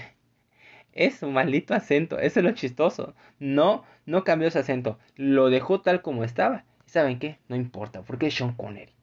[0.94, 3.16] es un maldito acento, eso es lo chistoso.
[3.40, 6.66] No, no cambió ese acento, lo dejó tal como estaba.
[6.86, 7.40] ¿Y saben qué?
[7.48, 8.94] No importa, porque es Sean Connery.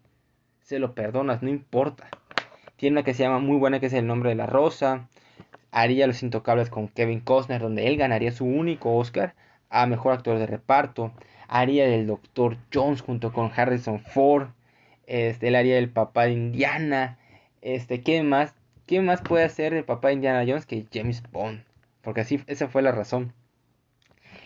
[0.61, 2.09] Se lo perdonas, no importa.
[2.77, 5.09] Tiene una que se llama muy buena, que es El nombre de la rosa.
[5.73, 9.35] Haría Los Intocables con Kevin Costner, donde él ganaría su único Oscar
[9.69, 11.13] a Mejor Actor de Reparto.
[11.49, 14.49] Haría del Doctor Jones junto con Harrison Ford.
[15.07, 17.19] Este, él haría el papá de Indiana.
[17.63, 18.55] Este, ¿qué más?
[18.87, 21.63] ¿Qué más puede hacer el papá de Indiana Jones que James Bond?
[22.03, 23.33] Porque así, esa fue la razón.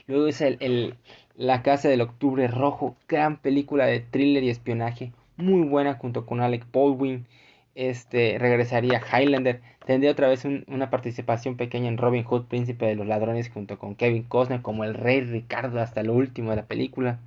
[0.06, 0.96] Luego es el,
[1.34, 6.40] La Casa del Octubre Rojo, gran película de thriller y espionaje, muy buena junto con
[6.40, 7.26] Alec Baldwin.
[7.74, 13.06] Este regresaría Highlander, tendría otra vez una participación pequeña en Robin Hood, Príncipe de los
[13.06, 17.18] Ladrones, junto con Kevin Costner como el Rey Ricardo hasta lo último de la película.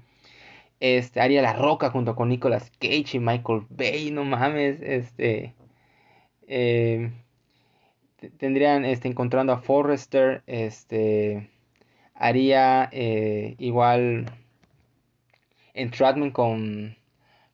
[0.80, 5.54] Este haría La Roca junto con Nicolas Cage y Michael Bay, no mames, este
[6.48, 7.12] eh,
[8.38, 11.50] tendrían este, encontrando a Forrester, este,
[12.16, 14.32] haría eh, igual
[15.74, 16.96] Entrapment con,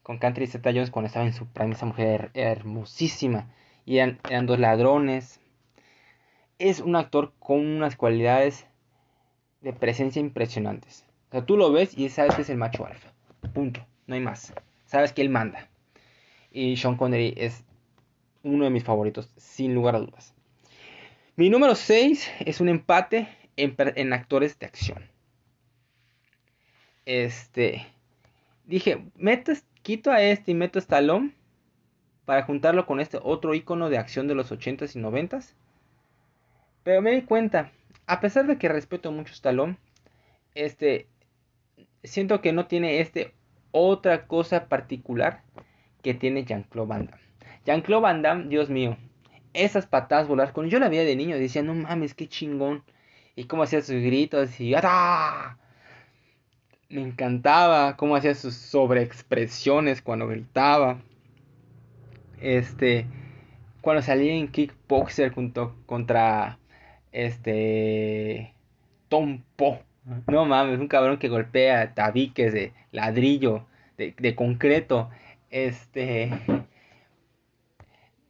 [0.03, 3.47] con Country Zeta Jones cuando estaba en su prime, esa mujer hermosísima,
[3.85, 5.39] y eran, dos ladrones.
[6.59, 8.67] Es un actor con unas cualidades
[9.61, 11.05] de presencia impresionantes.
[11.29, 13.11] O sea, tú lo ves y sabes que es el macho alfa.
[13.53, 13.85] Punto.
[14.05, 14.53] No hay más.
[14.85, 15.69] Sabes que él manda.
[16.51, 17.63] Y Sean Connery es
[18.43, 20.33] uno de mis favoritos, sin lugar a dudas.
[21.35, 25.09] Mi número 6 es un empate en, actores de acción.
[27.05, 27.87] Este.
[28.65, 29.51] Dije, meto,
[29.83, 31.35] quito a este y meto a Stallone
[32.25, 35.53] para juntarlo con este otro icono de acción de los 80s y 90s.
[36.83, 37.71] Pero me di cuenta,
[38.07, 39.77] a pesar de que respeto mucho a Stallone,
[40.55, 41.07] este
[42.03, 43.33] siento que no tiene este
[43.71, 45.43] otra cosa particular
[46.01, 47.23] que tiene Jean-Claude Van Damme.
[47.65, 48.97] Jean-Claude Van Damme, Dios mío,
[49.53, 50.53] esas patadas volar.
[50.53, 52.83] Cuando yo la veía de niño decía, no mames, qué chingón.
[53.35, 55.57] Y cómo hacía sus gritos y ¡ah!
[56.93, 61.01] Me encantaba cómo hacía sus sobreexpresiones cuando gritaba.
[62.39, 63.07] Este,
[63.81, 66.59] cuando salía en Kickboxer junto contra
[67.11, 68.53] este
[69.09, 69.79] Tom Po.
[70.27, 73.65] No mames, un cabrón que golpea tabiques de ladrillo,
[73.97, 75.09] de, de concreto.
[75.49, 76.29] Este,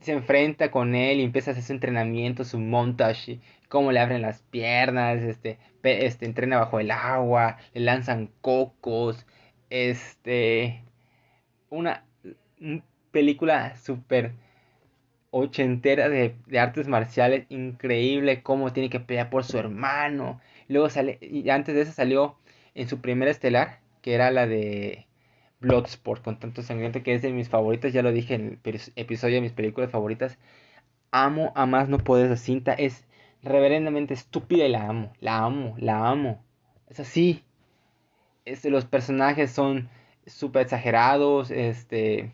[0.03, 3.39] se enfrenta con él y empieza a hacer su entrenamiento, su montage,
[3.69, 9.25] cómo le abren las piernas, este, este, entrena bajo el agua, le lanzan cocos,
[9.69, 10.83] este,
[11.69, 12.05] una,
[13.11, 14.33] película súper
[15.31, 21.17] ochentera de, de, artes marciales, increíble, cómo tiene que pelear por su hermano, luego sale,
[21.21, 22.37] y antes de eso salió
[22.75, 25.07] en su primera estelar, que era la de
[25.63, 29.35] Bloodsport con tanto sangriento que es de mis favoritas, ya lo dije en el episodio
[29.35, 30.37] de mis películas favoritas.
[31.11, 33.05] Amo a más no poder esa cinta, es
[33.41, 36.43] reverendamente estúpida y la amo, la amo, la amo.
[36.89, 37.43] Es así.
[38.45, 39.89] Este, los personajes son
[40.25, 42.33] súper exagerados, este,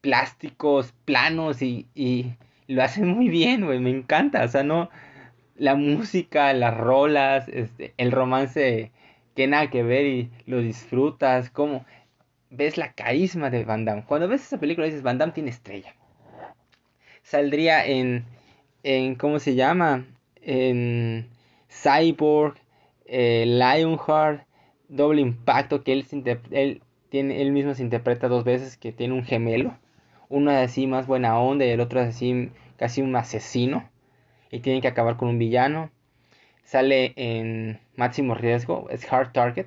[0.00, 2.34] plásticos, planos y, y
[2.66, 4.90] lo hacen muy bien, güey, me encanta, o sea, no,
[5.56, 8.90] la música, las rolas, este, el romance
[9.36, 11.84] que nada que ver y lo disfrutas, como
[12.56, 14.04] ves la carisma de Van Damme.
[14.04, 15.94] Cuando ves esa película dices, Van Damme tiene estrella.
[17.22, 18.24] Saldría en,
[18.82, 20.06] en ¿cómo se llama?
[20.42, 21.28] En
[21.68, 22.56] Cyborg,
[23.06, 24.46] eh, Lionheart,
[24.88, 26.06] Doble Impacto, que él,
[26.50, 29.76] él, tiene, él mismo se interpreta dos veces, que tiene un gemelo.
[30.28, 33.88] Uno es así más buena onda y el otro es así casi un asesino.
[34.50, 35.90] Y tiene que acabar con un villano.
[36.62, 39.66] Sale en Máximo Riesgo, es Hard Target,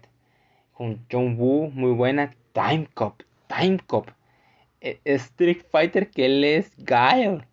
[0.73, 2.35] con John Woo, muy buena.
[2.53, 4.09] Time Cop, Time Cop.
[4.81, 7.45] E, Street Fighter que él es Guile.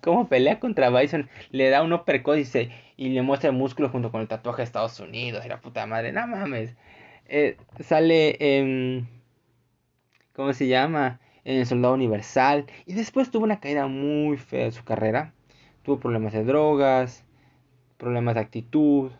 [0.00, 4.10] Como pelea contra Bison, le da un uppercut y, y le muestra el músculo junto
[4.10, 5.44] con el tatuaje de Estados Unidos.
[5.44, 6.74] Y la puta madre, no mames.
[7.26, 9.08] Eh, sale en.
[10.34, 11.20] ¿Cómo se llama?
[11.44, 12.66] En el Soldado Universal.
[12.86, 15.34] Y después tuvo una caída muy fea de su carrera.
[15.82, 17.24] Tuvo problemas de drogas,
[17.98, 19.12] problemas de actitud.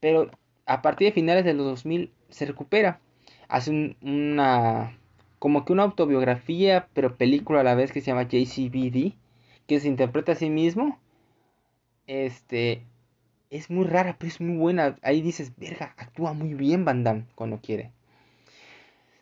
[0.00, 0.30] Pero
[0.66, 3.00] a partir de finales de los 2000 se recupera
[3.50, 4.96] hace una
[5.38, 9.14] como que una autobiografía, pero película a la vez que se llama JCBD,
[9.66, 10.98] que se interpreta a sí mismo.
[12.06, 12.82] Este
[13.50, 14.96] es muy rara, pero es muy buena.
[15.02, 17.90] Ahí dices, "Verga, actúa muy bien Van Damme cuando quiere."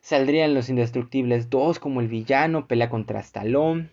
[0.00, 3.90] Saldrían Los Indestructibles 2 como el villano, pelea contra Stallone.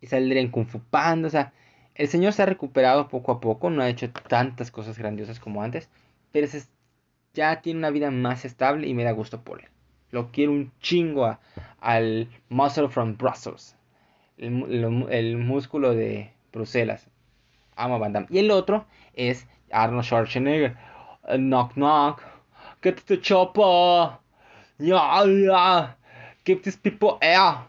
[0.00, 1.52] Y saldría en Kung Fu Panda, o sea,
[1.94, 5.62] el señor se ha recuperado poco a poco, no ha hecho tantas cosas grandiosas como
[5.62, 5.88] antes,
[6.32, 6.68] pero es
[7.34, 9.68] ya tiene una vida más estable y me da gusto por él.
[10.10, 11.38] Lo quiero un chingo
[11.80, 13.76] al Muscle from Brussels.
[14.38, 17.08] El, músculo de Bruselas.
[17.76, 18.26] Amo a Van Damme.
[18.30, 20.76] Y el otro es Arnold Schwarzenegger.
[21.36, 22.22] Knock knock.
[22.82, 24.18] Get the chopper.
[24.78, 25.96] Yeah, yeah.
[26.44, 27.68] These people air.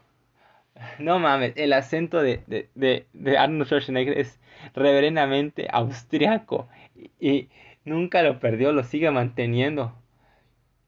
[0.98, 4.40] No mames, el acento de, de, de, Arnold Schwarzenegger es
[4.74, 6.68] reverendamente austriaco
[7.20, 7.50] y,
[7.86, 9.94] nunca lo perdió, lo sigue manteniendo.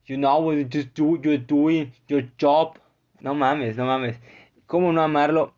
[0.05, 2.77] You know you do, you're doing your job.
[3.21, 4.19] No mames, no mames.
[4.67, 5.53] ¿Cómo no amarlo?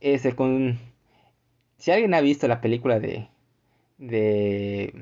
[0.00, 0.78] Ese con
[1.78, 3.28] si alguien ha visto la película de
[3.98, 4.92] de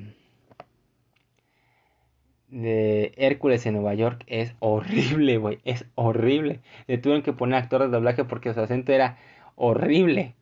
[2.48, 5.58] de Hércules en Nueva York es horrible, güey.
[5.64, 6.60] Es horrible.
[6.86, 9.18] Le tuvieron que poner actor de doblaje porque su acento era
[9.56, 10.34] horrible.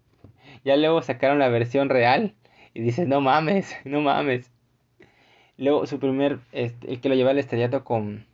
[0.64, 2.34] Ya luego sacaron la versión real
[2.74, 4.50] y dices, no mames, no mames.
[5.56, 8.26] Luego su primer, este, el que lo lleva al estrellato con,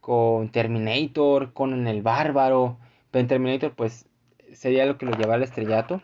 [0.00, 2.78] con Terminator, con el bárbaro.
[3.10, 4.06] Pero en Terminator pues
[4.52, 6.02] sería lo que lo lleva al estrellato.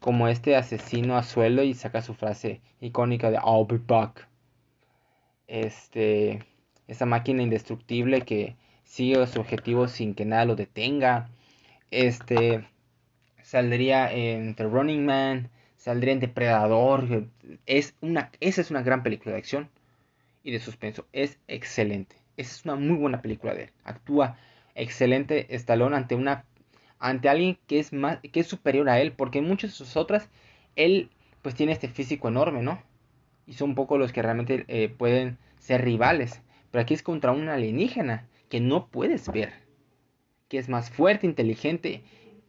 [0.00, 4.28] Como este asesino a sueldo y saca su frase icónica de I'll be back
[5.46, 6.44] este,
[6.88, 11.28] esa máquina indestructible que sigue su objetivo sin que nada lo detenga.
[11.90, 12.66] Este,
[13.42, 17.28] saldría en The Running Man, saldría en Depredador.
[17.66, 19.70] Es una, esa es una gran película de acción
[20.46, 21.06] y de suspenso.
[21.12, 22.16] Es excelente.
[22.36, 23.70] Esa es una muy buena película de él.
[23.84, 24.38] Actúa
[24.74, 26.44] excelente Stallone ante una
[26.98, 29.96] ante alguien que es más que es superior a él, porque en muchas de sus
[29.96, 30.30] otras
[30.76, 31.10] él
[31.42, 32.80] pues tiene este físico enorme, ¿no?
[33.46, 36.42] y son pocos los que realmente eh, pueden ser rivales.
[36.70, 39.52] Pero aquí es contra un alienígena que no puedes ver,
[40.48, 42.02] que es más fuerte, inteligente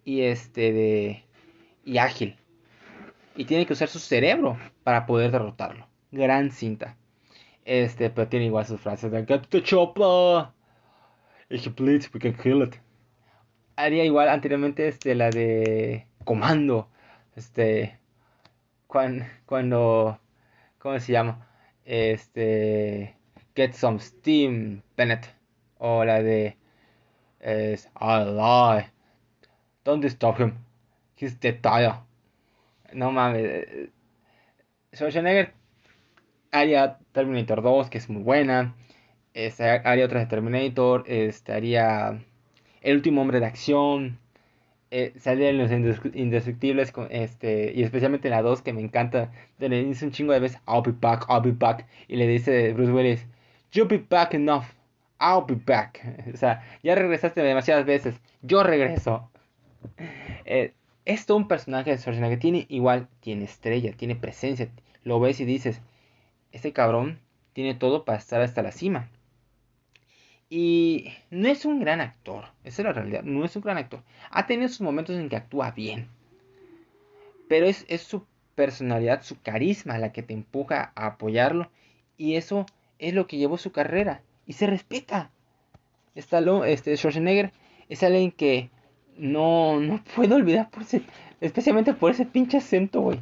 [0.04, 1.24] y este de
[1.86, 2.36] y ágil.
[3.36, 5.88] Y tiene que usar su cerebro para poder derrotarlo.
[6.12, 6.98] Gran cinta.
[7.68, 10.48] Este, pero tiene igual sus frases de Get the chopper.
[11.50, 12.78] If you bleed, we can kill it.
[13.76, 16.88] Haría igual anteriormente este, la de Comando.
[17.36, 18.00] Este,
[18.88, 20.18] cuando, cuando
[20.80, 21.46] ¿cómo se llama?
[21.84, 23.18] Este,
[23.54, 25.26] Get Some Steam, Bennett.
[25.78, 26.56] O la de,
[27.42, 28.90] es, lie.
[29.84, 30.54] Don't stop him.
[31.18, 31.96] He's dead tire.
[32.94, 33.44] No mames.
[33.44, 33.90] Eh,
[34.94, 35.57] Schwarzenegger
[36.52, 38.76] haría Terminator 2, que es muy buena.
[39.34, 41.04] Este, haría otra de Terminator.
[41.08, 42.22] Este, haría
[42.82, 44.20] El último hombre de acción
[44.90, 50.06] eh, salen los indestructibles este, y especialmente en la 2 que me encanta le dice
[50.06, 53.26] un chingo de veces I'll be back, I'll be back y le dice Bruce Willis
[53.74, 54.64] you'll be back enough
[55.20, 56.02] I'll be back
[56.34, 59.30] o sea ya regresaste demasiadas veces yo regreso
[60.46, 60.72] eh,
[61.04, 64.70] es un personaje de Schwarzenegger tiene igual tiene estrella tiene presencia
[65.04, 65.82] lo ves y dices
[66.58, 67.20] este cabrón
[67.54, 69.10] tiene todo para estar hasta la cima
[70.50, 74.02] y no es un gran actor, esa es la realidad, no es un gran actor.
[74.30, 76.08] Ha tenido sus momentos en que actúa bien,
[77.50, 81.70] pero es, su personalidad, su carisma la que te empuja a apoyarlo
[82.18, 82.66] y eso
[82.98, 85.32] es lo que llevó su carrera y se respeta.
[86.16, 87.52] Stallone, este Schwarzenegger
[87.90, 88.70] es alguien que
[89.18, 91.02] no, no puedo olvidar por ese,
[91.42, 93.20] especialmente por ese pinche acento, güey.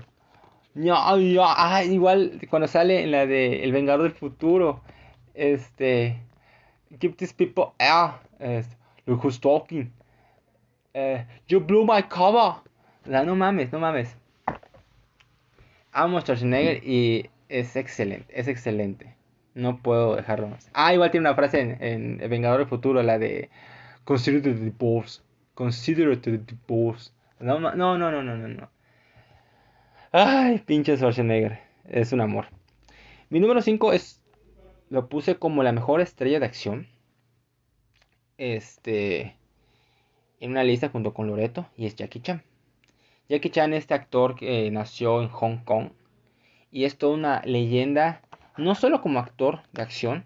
[0.93, 4.81] Ah, igual cuando sale en la de El Vengador del Futuro,
[5.33, 6.21] este
[6.99, 8.13] give these people air.
[8.39, 8.63] Uh,
[9.05, 9.91] look who's talking.
[10.93, 12.55] Uh, you blew my cover.
[13.05, 14.15] no mames, no mames.
[15.91, 19.15] Amo Schwarzenegger y es excelente, es excelente.
[19.53, 20.69] No puedo dejarlo más.
[20.73, 21.77] Ah, igual tiene una frase en,
[22.21, 23.49] en Vengador del Futuro, la de
[24.05, 25.21] Consider the divorce.
[25.55, 27.11] Consider the divorce.
[27.39, 28.69] No, no, no, no, no, no, no.
[30.17, 31.60] Ay, pinche Schwarzenegger.
[31.84, 32.45] Es un amor.
[33.30, 34.21] Mi número 5 es
[34.89, 36.88] lo puse como la mejor estrella de acción.
[38.38, 39.36] Este.
[40.39, 42.43] En una lista junto con Loreto y es Jackie Chan.
[43.28, 45.89] Jackie Chan, este actor que nació en Hong Kong
[46.71, 48.21] y es toda una leyenda,
[48.56, 50.23] no solo como actor de acción,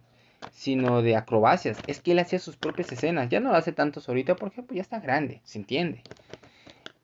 [0.51, 1.79] sino de acrobacias.
[1.87, 3.29] Es que él hacía sus propias escenas.
[3.29, 6.03] Ya no lo hace tantos ahorita porque pues, ya está grande, se entiende.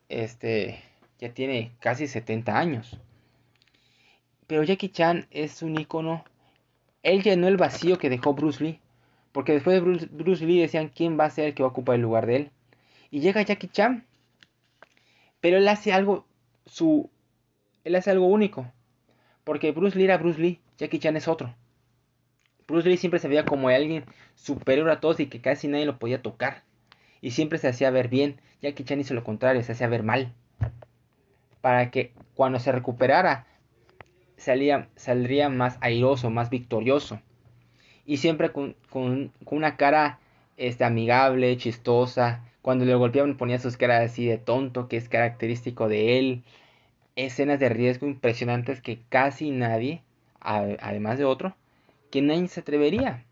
[0.08, 0.84] Este,
[1.20, 3.00] ya tiene casi 70 años.
[4.48, 6.24] Pero Jackie Chan es un icono
[7.06, 8.80] él llenó el vacío que dejó Bruce Lee.
[9.32, 11.96] Porque después de Bruce, Lee decían quién va a ser el que va a ocupar
[11.96, 12.52] el lugar de él.
[13.12, 14.04] Y llega Jackie Chan.
[15.40, 16.26] Pero él hace algo.
[16.66, 17.12] Su.
[17.84, 18.72] Él hace algo único.
[19.44, 20.60] Porque Bruce Lee era Bruce Lee.
[20.80, 21.54] Jackie Chan es otro.
[22.68, 24.04] Bruce Lee siempre se veía como alguien
[24.34, 26.64] superior a todos y que casi nadie lo podía tocar.
[27.22, 28.42] Y siempre se hacía ver bien.
[28.64, 30.34] Jackie Chan hizo lo contrario, se hacía ver mal.
[31.66, 33.48] Para que cuando se recuperara
[34.38, 37.20] salía, saldría más airoso, más victorioso.
[38.06, 38.76] Y siempre con,
[39.48, 40.20] una cara
[40.58, 42.44] este, amigable, chistosa.
[42.62, 46.44] Cuando le golpeaban ponía sus caras así de tonto, que es característico de él.
[47.16, 50.04] Escenas de riesgo impresionantes que casi nadie,
[50.42, 51.56] además de otro,
[52.12, 53.26] que nadie se atrevería.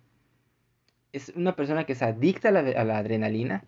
[1.12, 3.64] Es una persona que se adicta a la, a la adrenalina,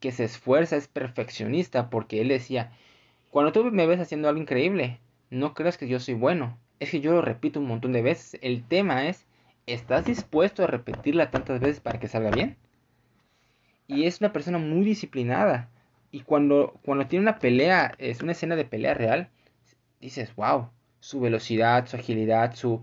[0.00, 2.72] que se esfuerza, es perfeccionista, porque él decía,
[3.30, 4.98] cuando tú me ves haciendo algo increíble,
[5.30, 6.58] no creas que yo soy bueno.
[6.80, 8.38] Es que yo lo repito un montón de veces.
[8.42, 9.26] El tema es,
[9.66, 12.56] ¿estás dispuesto a repetirla tantas veces para que salga bien?
[13.86, 15.68] Y es una persona muy disciplinada.
[16.10, 19.30] Y cuando, cuando tiene una pelea, es una escena de pelea real,
[20.00, 22.82] dices, wow, su velocidad, su agilidad, su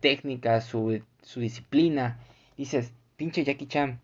[0.00, 2.18] técnica, su, su disciplina.
[2.56, 4.00] Dices, pinche Jackie Chan.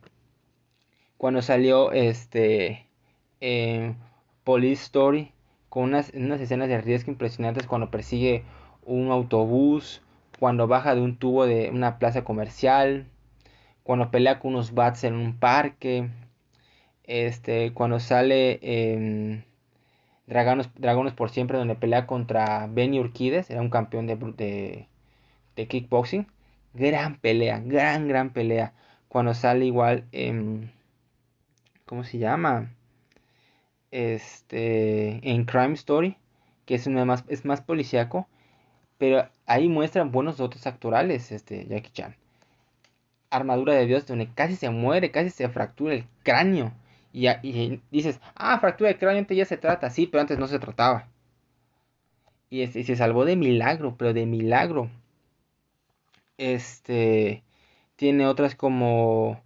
[1.17, 2.87] Cuando salió este
[4.45, 5.33] Police Story,
[5.71, 8.45] con unas, unas escenas de riesgo impresionantes cuando persigue
[8.85, 10.03] un autobús,
[10.39, 13.07] cuando baja de un tubo de una plaza comercial,
[13.83, 16.11] cuando pelea con unos bats en un parque,
[17.05, 19.45] este, cuando sale en
[20.27, 24.89] Dragones, Dragones por siempre, donde pelea contra Benny Urquides, era un campeón de, de,
[25.57, 26.27] de, kickboxing.
[26.75, 28.73] Gran pelea, gran, gran pelea.
[29.09, 30.73] Cuando sale igual en...
[31.85, 32.71] ¿Cómo se llama?
[33.91, 36.17] Este, en Crime Story,
[36.67, 38.29] que es, una más, es más policíaco,
[38.99, 42.17] pero ahí muestran buenos dotes actorales, este, Jackie Chan.
[43.31, 46.73] Armadura de Dios, donde casi se muere, casi se fractura el cráneo.
[47.13, 50.47] Y, y dices, ah, fractura de cráneo, antes ya se trata, sí, pero antes no
[50.49, 51.09] se trataba.
[52.51, 54.91] Y, y se salvó de milagro, pero de milagro.
[56.39, 57.43] Este
[57.97, 59.43] tiene otras como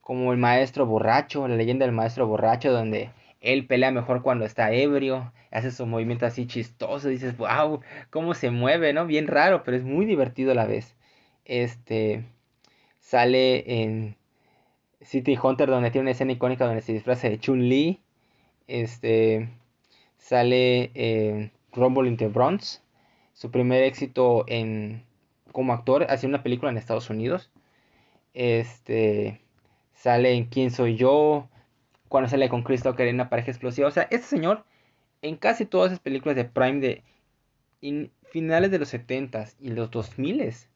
[0.00, 3.10] como el maestro borracho, la leyenda del maestro borracho, donde
[3.44, 7.80] él pelea mejor cuando está ebrio, hace su movimiento así chistoso, dices, wow,
[8.10, 9.06] cómo se mueve, ¿no?
[9.06, 10.96] Bien raro, pero es muy divertido a la vez.
[11.44, 12.24] Este
[12.98, 14.16] sale en
[15.02, 18.00] City Hunter donde tiene una escena icónica donde se disfraza de Chun-Li.
[18.66, 19.50] Este
[20.16, 22.82] sale en Rumble in the Bronx,
[23.34, 25.04] su primer éxito en
[25.52, 27.50] como actor, hace una película en Estados Unidos.
[28.32, 29.42] Este
[29.92, 31.48] sale en Quién soy yo,
[32.08, 33.88] cuando sale con Chris Tucker en una pareja explosiva.
[33.88, 34.64] O sea, este señor,
[35.22, 37.02] en casi todas esas películas de Prime de
[38.24, 40.68] finales de los 70s y los 2000s,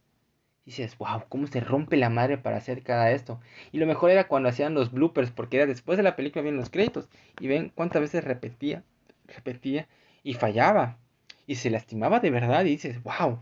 [0.64, 3.40] dices, wow, cómo se rompe la madre para hacer cada esto.
[3.72, 6.60] Y lo mejor era cuando hacían los bloopers, porque era después de la película vienen
[6.60, 7.08] los créditos.
[7.40, 8.82] Y ven cuántas veces repetía,
[9.26, 9.88] repetía
[10.22, 10.98] y fallaba.
[11.46, 13.38] Y se lastimaba de verdad y dices, wow,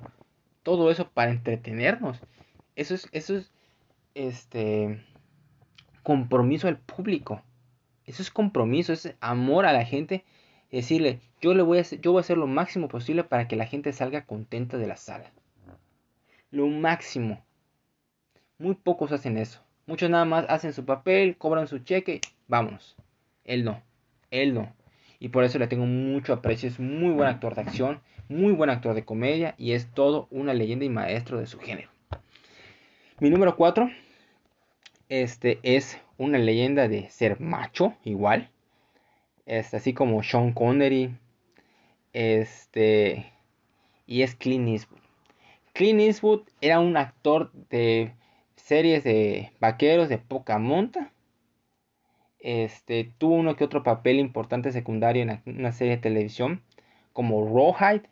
[0.63, 2.21] todo eso para entretenernos.
[2.77, 3.51] Eso es, eso es,
[4.15, 5.01] este,
[6.03, 7.43] compromiso al público.
[8.07, 10.25] Eso es compromiso, es amor a la gente.
[10.71, 13.57] Decirle, yo, le voy a hacer, yo voy a hacer lo máximo posible para que
[13.57, 15.31] la gente salga contenta de la sala.
[16.51, 17.45] Lo máximo.
[18.59, 19.61] Muy pocos hacen eso.
[19.87, 22.97] Muchos nada más hacen su papel, cobran su cheque, vámonos.
[23.45, 23.83] Él no,
[24.31, 24.75] él no.
[25.19, 26.69] Y por eso le tengo mucho aprecio.
[26.69, 30.55] Es muy buen actor de acción, muy buen actor de comedia y es todo una
[30.55, 31.91] leyenda y maestro de su género.
[33.21, 33.91] Mi número 4
[35.09, 38.51] este es una leyenda de ser macho, igual.
[39.47, 41.17] Este, así como Sean Connery.
[42.13, 43.33] Este.
[44.07, 45.01] Y es Clint Eastwood.
[45.73, 48.13] Clint Eastwood era un actor de
[48.57, 51.13] series de vaqueros de poca monta.
[52.39, 56.63] Este, tuvo uno que otro papel importante secundario en una serie de televisión,
[57.13, 58.09] como Rawhide,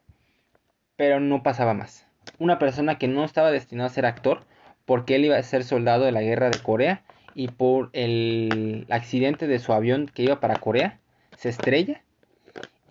[0.96, 2.06] pero no pasaba más.
[2.38, 4.44] Una persona que no estaba destinado a ser actor,
[4.84, 7.04] porque él iba a ser soldado de la guerra de Corea
[7.34, 11.00] y por el accidente de su avión que iba para Corea
[11.36, 12.02] se estrella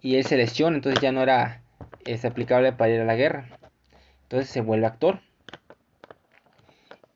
[0.01, 1.63] y él se lesiona, entonces ya no era
[2.05, 3.47] es aplicable para ir a la guerra.
[4.23, 5.19] Entonces se vuelve actor.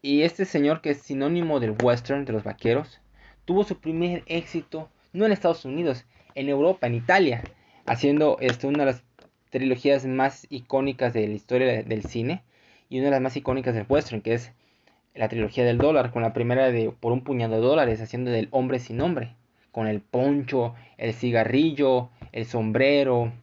[0.01, 3.01] Y este señor que es sinónimo del western, de los vaqueros,
[3.45, 6.05] tuvo su primer éxito no en Estados Unidos,
[6.35, 7.43] en Europa, en Italia,
[7.85, 9.03] haciendo esto, una de las
[9.49, 12.43] trilogías más icónicas de la historia del cine
[12.89, 14.53] y una de las más icónicas del western, que es
[15.17, 18.47] la trilogía del dólar, con la primera de por un puñado de dólares, haciendo del
[18.51, 19.35] hombre sin nombre,
[19.71, 23.33] con el poncho, el cigarrillo, el sombrero,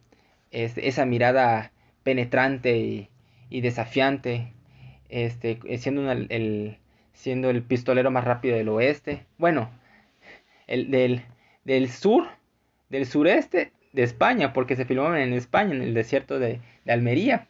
[0.51, 1.71] esa mirada
[2.03, 3.09] penetrante
[3.49, 4.53] y, desafiante,
[5.09, 6.77] este, siendo, el,
[7.13, 9.69] siendo el pistolero más rápido del oeste, bueno,
[10.67, 11.23] el del,
[11.63, 12.27] del sur,
[12.89, 17.47] del sureste de España, porque se filmaban en España, en el desierto de, de Almería.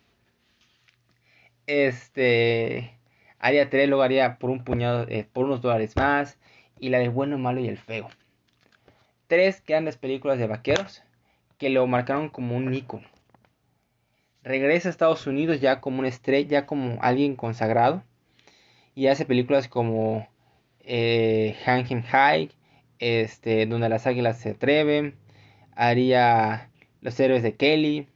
[1.67, 2.95] Este,
[3.40, 6.38] Haría 3 luego haría por un puñado, eh, por unos dólares más.
[6.80, 8.10] Y la del bueno, malo y el feo.
[9.28, 11.04] Tres grandes películas de vaqueros
[11.58, 13.08] que lo marcaron como un ícono.
[14.44, 18.04] Regresa a Estados Unidos ya como una estrella, ya como alguien consagrado.
[18.94, 20.28] Y hace películas como
[20.82, 22.52] eh, High,
[23.00, 25.16] este, donde las águilas se atreven,
[25.76, 26.70] haría
[27.02, 28.08] Los héroes de Kelly,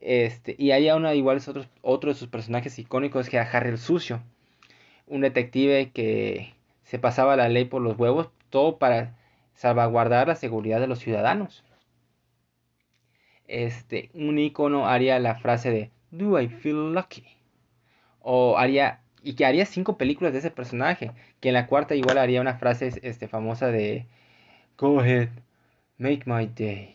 [0.00, 3.78] este, y haría una igual otros, otro de sus personajes icónicos que era Harry el
[3.78, 4.22] Sucio,
[5.06, 6.54] un detective que
[6.84, 9.16] se pasaba la ley por los huevos, todo para
[9.54, 11.64] salvaguardar la seguridad de los ciudadanos.
[13.48, 17.24] Este, un icono haría la frase de Do I feel lucky?
[18.20, 22.18] O haría y que haría cinco películas de ese personaje, que en la cuarta igual
[22.18, 24.06] haría una frase este, famosa de
[24.78, 25.30] Go ahead,
[25.98, 26.94] make my day.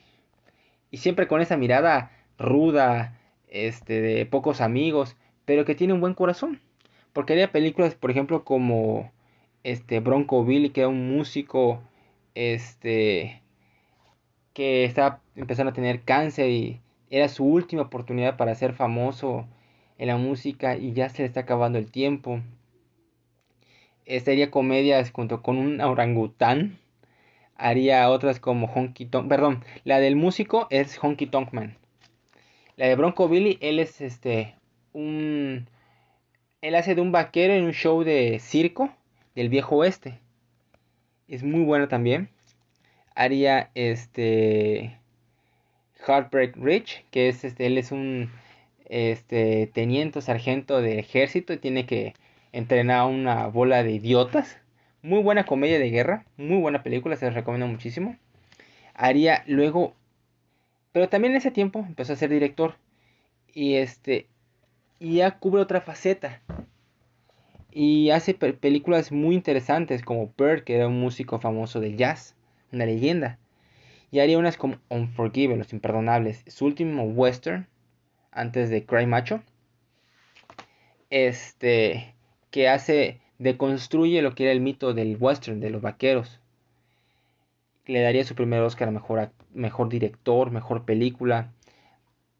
[0.91, 6.13] Y siempre con esa mirada ruda, este, de pocos amigos, pero que tiene un buen
[6.13, 6.61] corazón.
[7.13, 9.11] Porque haría películas, por ejemplo, como
[9.63, 11.81] este Bronco Billy, que era un músico,
[12.35, 13.41] este,
[14.53, 19.45] que estaba empezando a tener cáncer y era su última oportunidad para ser famoso
[19.97, 22.41] en la música y ya se le está acabando el tiempo.
[24.05, 26.79] Estaría comedias junto con un orangután.
[27.55, 29.29] Haría otras como Honky Tonk.
[29.29, 31.77] Perdón, la del músico es Honky Tonk Man.
[32.77, 34.55] La de Bronco Billy, él es este.
[34.93, 35.67] Un.
[36.61, 38.93] Él hace de un vaquero en un show de circo
[39.35, 40.19] del viejo oeste.
[41.27, 42.29] Es muy bueno también.
[43.15, 44.97] Haría este.
[46.07, 47.65] Heartbreak Rich, que es este.
[47.65, 48.29] Él es un
[48.91, 52.13] este teniente sargento del ejército y tiene que
[52.51, 54.59] entrenar a una bola de idiotas.
[55.01, 58.17] Muy buena comedia de guerra, muy buena película, se les recomiendo muchísimo.
[58.93, 59.95] Haría luego,
[60.91, 62.75] pero también en ese tiempo empezó a ser director
[63.53, 64.27] y este
[65.01, 66.41] y ya cubre otra faceta
[67.71, 72.35] y hace películas muy interesantes como Bird, que era un músico famoso de jazz,
[72.71, 73.39] una leyenda.
[74.11, 77.67] Y haría unas como Unforgiven, Los Imperdonables, su último western,
[78.31, 79.41] antes de Cry Macho,
[81.09, 82.13] este,
[82.51, 86.39] que hace, deconstruye lo que era el mito del western, de los vaqueros.
[87.85, 91.51] Le daría su primer Oscar a mejor, mejor director, mejor película.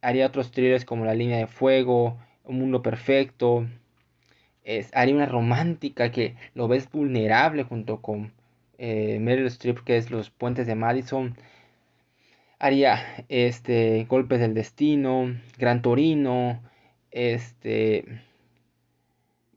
[0.02, 3.68] Haría otros thrillers como La línea de fuego, Un mundo perfecto.
[4.64, 8.34] Es, haría una romántica que lo ves vulnerable junto con
[8.78, 11.36] eh, Meryl Streep, que es Los Puentes de Madison
[12.62, 16.62] haría este Golpes del Destino, Gran Torino,
[17.10, 18.22] este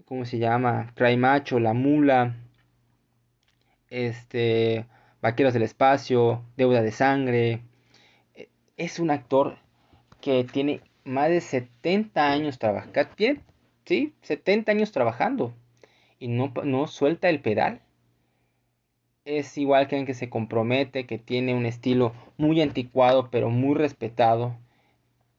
[0.07, 0.91] ¿cómo se llama?
[0.95, 2.35] Cry Macho, La Mula,
[3.91, 4.87] este
[5.21, 7.61] Vaqueros del Espacio, Deuda de Sangre.
[8.79, 9.59] Es un actor
[10.23, 13.01] que tiene más de 70 años trabajando,
[13.85, 15.55] sí, 70 años trabajando
[16.19, 17.81] y no, no suelta el pedal
[19.25, 23.75] es igual que alguien que se compromete, que tiene un estilo muy anticuado pero muy
[23.75, 24.57] respetado.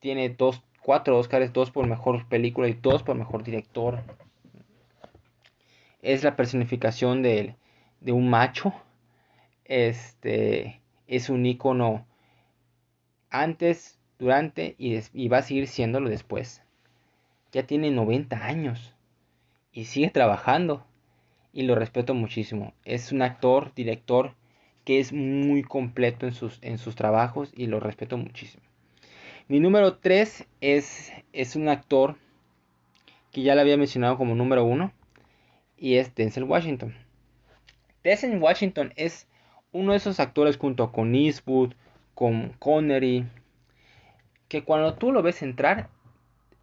[0.00, 4.02] Tiene dos, cuatro Oscars, dos por mejor película y dos por mejor director.
[6.02, 7.54] Es la personificación de,
[8.00, 8.72] de un macho.
[9.64, 12.06] Este es un icono
[13.30, 16.62] antes, durante y, va a seguir siéndolo después.
[17.52, 18.94] Ya tiene 90 años
[19.72, 20.84] y sigue trabajando
[21.52, 22.72] y lo respeto muchísimo.
[22.84, 24.34] Es un actor, director
[24.84, 28.62] que es muy completo en sus, trabajos y lo respeto muchísimo.
[29.48, 32.16] Mi número 3 es, es un actor
[33.32, 34.92] que ya le había mencionado como número 1
[35.76, 36.94] y es Denzel Washington.
[38.02, 39.26] Denzel Washington es
[39.72, 41.74] uno de esos actores junto con Eastwood,
[42.14, 43.26] con Connery,
[44.48, 45.88] que cuando tú lo ves entrar,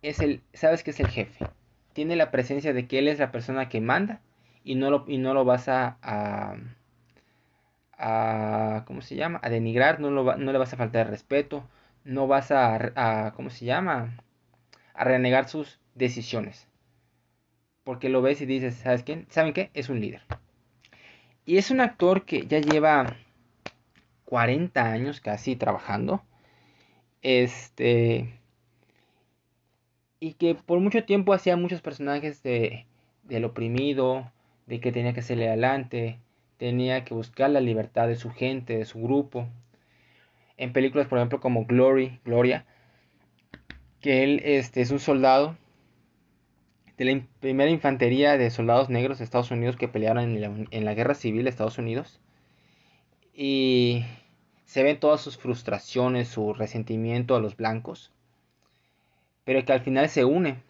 [0.02, 1.46] es el, sabes que es el jefe.
[1.94, 4.22] Tiene la presencia de que él es la persona que manda
[4.64, 5.98] y no lo, y no lo vas a,
[7.98, 9.40] a, ¿cómo se llama?
[9.44, 11.64] A denigrar, no, lo, no le vas a faltar respeto,
[12.04, 14.18] no vas a, a, ¿cómo se llama?
[14.94, 16.68] A renegar sus decisiones.
[17.84, 19.28] Porque lo ves y dices, ¿sabes quién?
[19.30, 19.70] ¿Saben qué?
[19.74, 20.22] Es un líder.
[21.46, 23.18] Y es un actor que ya lleva
[24.26, 26.24] 40 años casi trabajando.
[27.24, 28.40] Este.
[30.20, 32.86] Y que por mucho tiempo hacía muchos personajes de,
[33.24, 34.32] del oprimido,
[34.68, 36.20] de que tenía que salir adelante,
[36.58, 39.48] tenía que buscar la libertad de su gente, de su grupo.
[40.58, 42.66] En películas, por ejemplo, como Glory, Gloria,
[44.02, 45.58] que él este, es un soldado
[46.98, 50.86] de la primera infantería de soldados negros de Estados Unidos que pelearon en la, en
[50.86, 52.22] la guerra civil de Estados Unidos.
[53.34, 54.06] Y
[54.74, 58.12] se ven todas sus frustraciones, su resentimiento a los blancos.
[59.44, 60.64] Pero que al final se une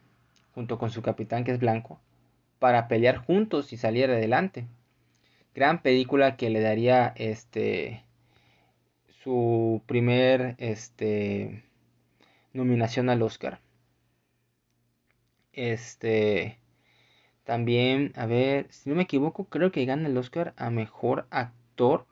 [0.53, 2.01] junto con su capitán que es blanco
[2.59, 4.65] para pelear juntos y salir adelante.
[5.55, 8.03] Gran película que le daría este
[9.23, 11.63] su primer este
[12.51, 13.61] nominación al Oscar.
[15.53, 16.57] Este
[17.45, 22.05] También, a ver, si no me equivoco, creo que gana el Oscar a mejor actor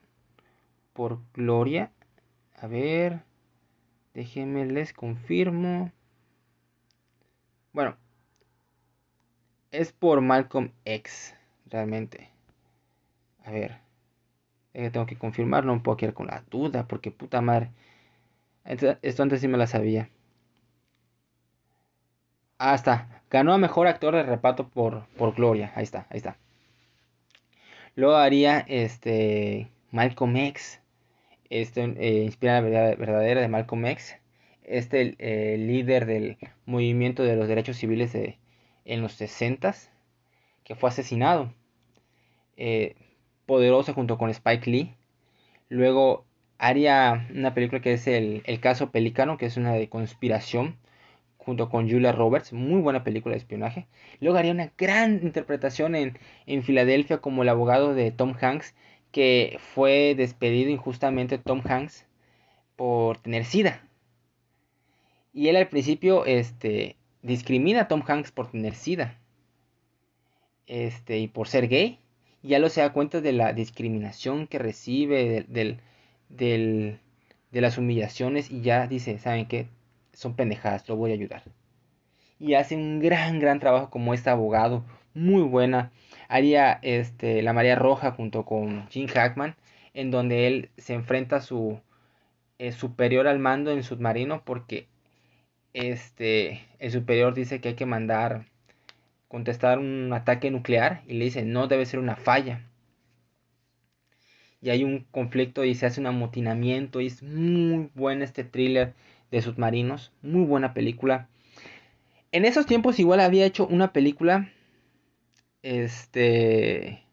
[0.93, 1.91] por Gloria.
[2.59, 3.23] A ver,
[4.13, 5.91] déjenme les confirmo.
[7.73, 7.95] Bueno,
[9.71, 11.35] es por Malcolm X,
[11.65, 12.29] realmente.
[13.43, 13.79] A ver,
[14.73, 17.71] tengo que confirmar, no puedo quedar con la duda, porque puta madre.
[18.65, 20.09] Esto antes sí me la sabía.
[22.57, 23.23] Ah, está.
[23.29, 25.71] Ganó a mejor actor de reparto por, por Gloria.
[25.75, 26.37] Ahí está, ahí está.
[27.95, 30.80] Luego haría este Malcolm X.
[31.51, 34.15] Este, eh, inspira la verdad, verdadera de Malcolm X.
[34.63, 38.39] Este eh, líder del movimiento de los derechos civiles de,
[38.85, 39.75] en los 60
[40.63, 41.53] que fue asesinado.
[42.55, 42.95] Eh,
[43.45, 44.95] poderoso junto con Spike Lee.
[45.67, 46.25] Luego
[46.57, 50.77] haría una película que es el, el caso Pelícano, que es una de conspiración
[51.37, 53.87] junto con Julia Roberts, muy buena película de espionaje.
[54.21, 58.75] Luego haría una gran interpretación en, en Filadelfia como el abogado de Tom Hanks,
[59.11, 62.05] que fue despedido injustamente Tom Hanks
[62.75, 63.87] por tener sida.
[65.33, 69.17] Y él al principio este, discrimina a Tom Hanks por tener sida.
[70.67, 71.99] Este, y por ser gay.
[72.41, 75.45] Y ya lo se da cuenta de la discriminación que recibe,
[76.29, 76.99] de
[77.51, 78.49] las humillaciones.
[78.51, 79.67] Y ya dice, ¿saben qué?
[80.13, 81.43] son pendejadas, lo voy a ayudar.
[82.39, 84.83] Y hace un gran, gran trabajo como este abogado,
[85.13, 85.91] muy buena.
[86.31, 89.55] Haría este, La María Roja junto con Jim Hackman,
[89.93, 91.79] en donde él se enfrenta a su
[92.59, 94.87] eh, superior al mando en submarino porque
[95.73, 98.45] este, el superior dice que hay que mandar
[99.27, 102.61] contestar un ataque nuclear y le dice no debe ser una falla
[104.61, 108.93] y hay un conflicto y se hace un amotinamiento y es muy bueno este thriller
[109.31, 110.11] de submarinos.
[110.21, 111.27] Muy buena película.
[112.31, 114.49] En esos tiempos igual había hecho una película.
[115.63, 117.03] Este.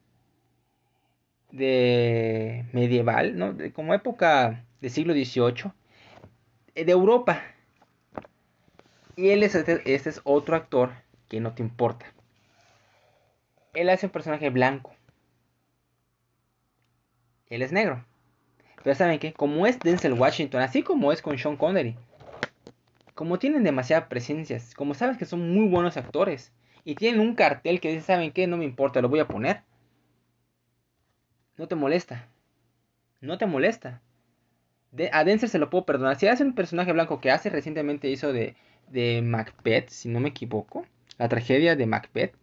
[1.51, 3.57] De medieval, ¿no?
[3.72, 5.72] Como época del siglo XVIII.
[6.74, 7.42] Eh, de Europa.
[9.16, 10.92] Y él es, este, este es otro actor
[11.28, 12.07] que no te importa.
[13.74, 14.94] Él hace un personaje blanco.
[17.49, 18.05] Él es negro.
[18.82, 19.32] Pero ¿saben qué?
[19.32, 21.96] Como es Denzel Washington, así como es con Sean Connery,
[23.14, 26.53] como tienen demasiada presencia, como sabes que son muy buenos actores
[26.89, 28.47] y tienen un cartel que dice, ¿saben qué?
[28.47, 29.61] No me importa, lo voy a poner.
[31.59, 32.28] No te molesta.
[33.20, 34.01] No te molesta.
[34.91, 36.18] De, a Denzel se lo puedo perdonar.
[36.18, 40.30] Si hace un personaje blanco que hace recientemente hizo de, de Macbeth, si no me
[40.30, 40.86] equivoco,
[41.18, 42.34] la tragedia de Macbeth,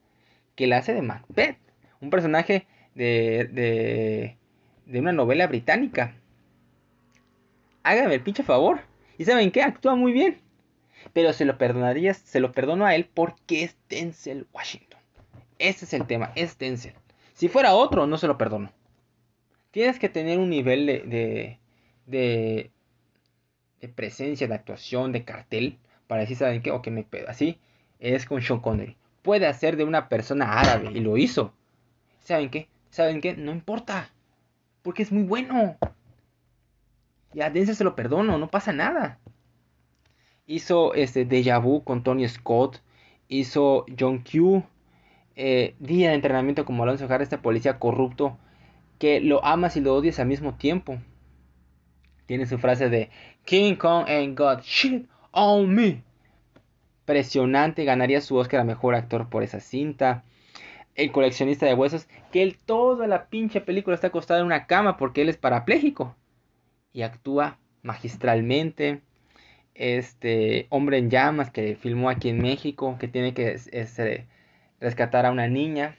[0.53, 1.57] que la hace de Macbeth,
[1.99, 4.37] un personaje de, de,
[4.85, 6.13] de una novela británica.
[7.81, 8.81] Hágame el pinche favor.
[9.17, 9.63] ¿Y saben qué?
[9.63, 10.44] Actúa muy bien.
[11.13, 14.99] Pero se lo perdonaría, se lo perdono a él porque es Denzel Washington.
[15.59, 16.93] Ese es el tema, es Denzel.
[17.33, 18.71] Si fuera otro, no se lo perdono.
[19.71, 21.59] Tienes que tener un nivel de,
[22.07, 22.71] de,
[23.81, 25.77] de, presencia, de actuación, de cartel,
[26.07, 26.71] para decir, ¿saben qué?
[26.71, 27.29] O que me pedo.
[27.29, 27.59] Así
[27.99, 28.97] es con Sean Connery.
[29.21, 31.53] Puede hacer de una persona árabe, y lo hizo.
[32.19, 32.69] ¿Saben qué?
[32.89, 33.35] ¿Saben qué?
[33.35, 34.11] No importa.
[34.81, 35.77] Porque es muy bueno.
[37.33, 39.19] Y a Denzel se lo perdono, no pasa nada.
[40.47, 42.81] Hizo este Deja Vu con Tony Scott.
[43.27, 44.63] Hizo John Q.
[45.35, 48.37] Eh, día de entrenamiento como Alonso Jara, este policía corrupto
[48.99, 50.97] que lo amas y lo odias al mismo tiempo.
[52.25, 53.09] Tiene su frase de
[53.43, 56.03] King Kong and God shit on me.
[57.05, 60.23] Presionante, ganaría su Oscar a mejor actor por esa cinta.
[60.95, 64.97] El coleccionista de huesos, que él toda la pinche película está acostado en una cama
[64.97, 66.15] porque él es parapléjico
[66.93, 69.01] y actúa magistralmente
[69.75, 74.25] este Hombre en Llamas que filmó aquí en México, que tiene que este,
[74.79, 75.97] rescatar a una niña,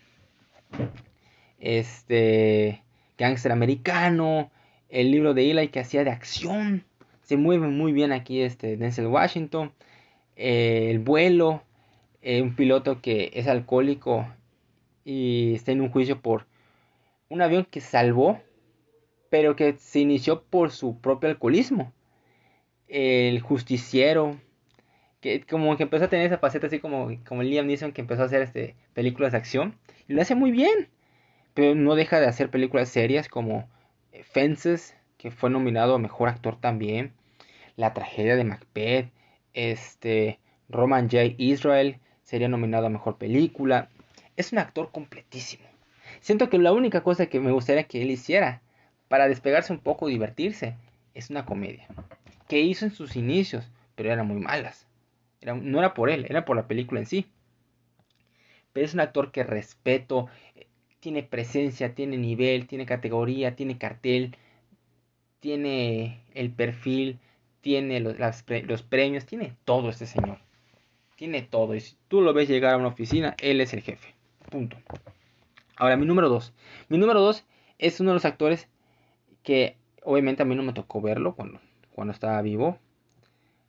[1.60, 2.82] este
[3.18, 4.50] Gangster Americano,
[4.88, 6.84] el libro de Eli que hacía de acción,
[7.22, 9.72] se mueve muy bien aquí este Denzel Washington,
[10.36, 11.62] eh, el vuelo,
[12.22, 14.26] eh, un piloto que es alcohólico
[15.04, 16.46] y está en un juicio por
[17.28, 18.40] un avión que salvó,
[19.28, 21.92] pero que se inició por su propio alcoholismo
[22.88, 24.38] el justiciero,
[25.20, 28.22] que como que empezó a tener esa faceta así como, como Liam Neeson que empezó
[28.22, 29.76] a hacer este, películas de acción,
[30.08, 30.88] y lo hace muy bien,
[31.54, 33.68] pero no deja de hacer películas serias como
[34.12, 37.12] eh, Fences, que fue nominado a Mejor Actor también,
[37.76, 39.10] La Tragedia de Macbeth,
[39.54, 41.34] este, Roman J.
[41.38, 43.88] Israel sería nominado a Mejor Película,
[44.36, 45.64] es un actor completísimo.
[46.20, 48.62] Siento que la única cosa que me gustaría que él hiciera
[49.08, 50.76] para despegarse un poco y divertirse
[51.14, 51.86] es una comedia
[52.48, 54.86] que hizo en sus inicios, pero eran muy malas.
[55.42, 57.26] no era por él, era por la película en sí.
[58.72, 60.28] pero es un actor que respeto,
[61.00, 64.36] tiene presencia, tiene nivel, tiene categoría, tiene cartel,
[65.40, 67.18] tiene el perfil,
[67.60, 68.42] tiene los,
[68.82, 70.38] premios, tiene todo este señor.
[71.16, 71.74] Tiene todo.
[71.74, 74.14] Y si tú lo ves llegar a una oficina, él es el jefe.
[74.50, 74.76] Punto.
[75.76, 76.52] Ahora, mi número 2.
[76.88, 77.44] Mi número 2
[77.78, 78.68] es uno de los actores
[79.42, 81.60] que obviamente a mí no me tocó verlo cuando,
[81.96, 82.78] cuando estaba vivo.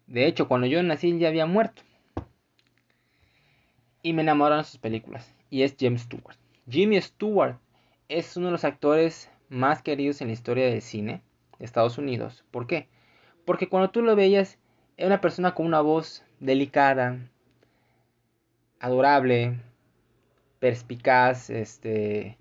[0.05, 1.82] De hecho, cuando yo nací ya había muerto.
[4.03, 5.34] Y me enamoraron sus películas.
[5.49, 6.36] Y es James Stewart.
[6.69, 7.57] Jimmy Stewart
[8.09, 11.21] es uno de los actores más queridos en la historia del cine
[11.57, 12.43] de Estados Unidos.
[12.51, 12.89] ¿Por qué?
[13.45, 14.59] Porque cuando tú lo veías,
[14.97, 17.17] era una persona con una voz delicada,
[18.82, 19.57] adorable,
[20.59, 22.38] perspicaz, este,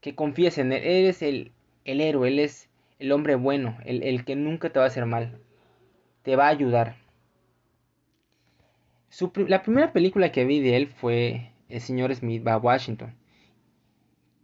[0.00, 0.82] que confíes en él.
[0.82, 1.52] Él es el,
[1.84, 2.70] el héroe, él es
[3.02, 5.40] el hombre bueno, el, que nunca te va a hacer mal.
[6.22, 6.94] Te va a ayudar.
[9.48, 13.12] la primera película que vi de él fue El señor Smith va a Washington,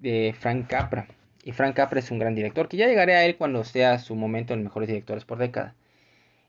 [0.00, 1.06] de Frank Capra.
[1.44, 4.16] Y Frank Capra es un gran director, que ya llegaré a él cuando sea su
[4.16, 5.76] momento en mejores directores por década.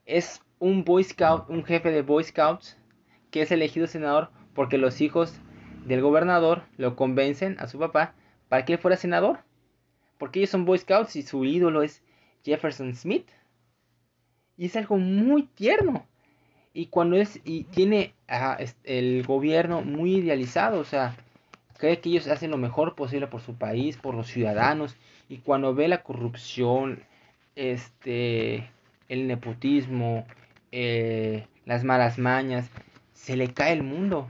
[0.04, 2.76] Es un Boy Scout, un jefe de Boy Scouts,
[3.30, 5.40] que es elegido senador porque los hijos
[5.86, 8.14] del gobernador lo convencen a su papá
[8.48, 9.44] para que él fuera senador.
[10.20, 12.02] Porque ellos son Boy Scouts y su ídolo es
[12.44, 13.26] Jefferson Smith.
[14.58, 16.06] Y es algo muy tierno.
[16.74, 18.12] Y cuando es y tiene
[18.84, 21.16] el gobierno muy idealizado, o sea,
[21.78, 24.94] cree que ellos hacen lo mejor posible por su país, por los ciudadanos,
[25.30, 27.02] y cuando ve la corrupción,
[27.56, 28.70] este,
[29.08, 30.26] el nepotismo,
[30.70, 32.68] eh, las malas mañas,
[33.14, 34.28] se le cae el mundo.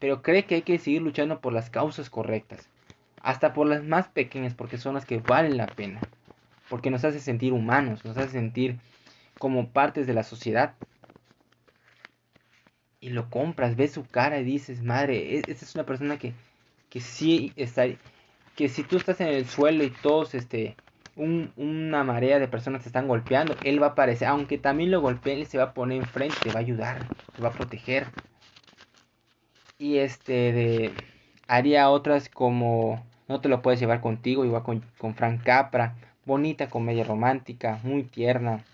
[0.00, 2.68] Pero cree que hay que seguir luchando por las causas correctas,
[3.22, 6.00] hasta por las más pequeñas, porque son las que valen la pena,
[6.68, 8.78] porque nos hace sentir humanos, nos hace sentir
[9.38, 10.74] como partes de la sociedad
[13.00, 16.34] y lo compras, ves su cara y dices, madre, e-, esta es una persona que,
[16.90, 17.84] que sí está,
[18.56, 20.76] que si tú estás en el suelo y todos, este,
[21.16, 25.40] una marea de personas te están golpeando, él va a aparecer, aunque también lo golpeen,
[25.40, 28.06] él se va a poner enfrente, te va a ayudar, te va a proteger.
[29.78, 30.92] Y este, de,
[31.48, 36.68] haría otras como No te lo puedes llevar contigo, igual con, con Frank Capra, bonita
[36.68, 38.64] comedia romántica, muy tierna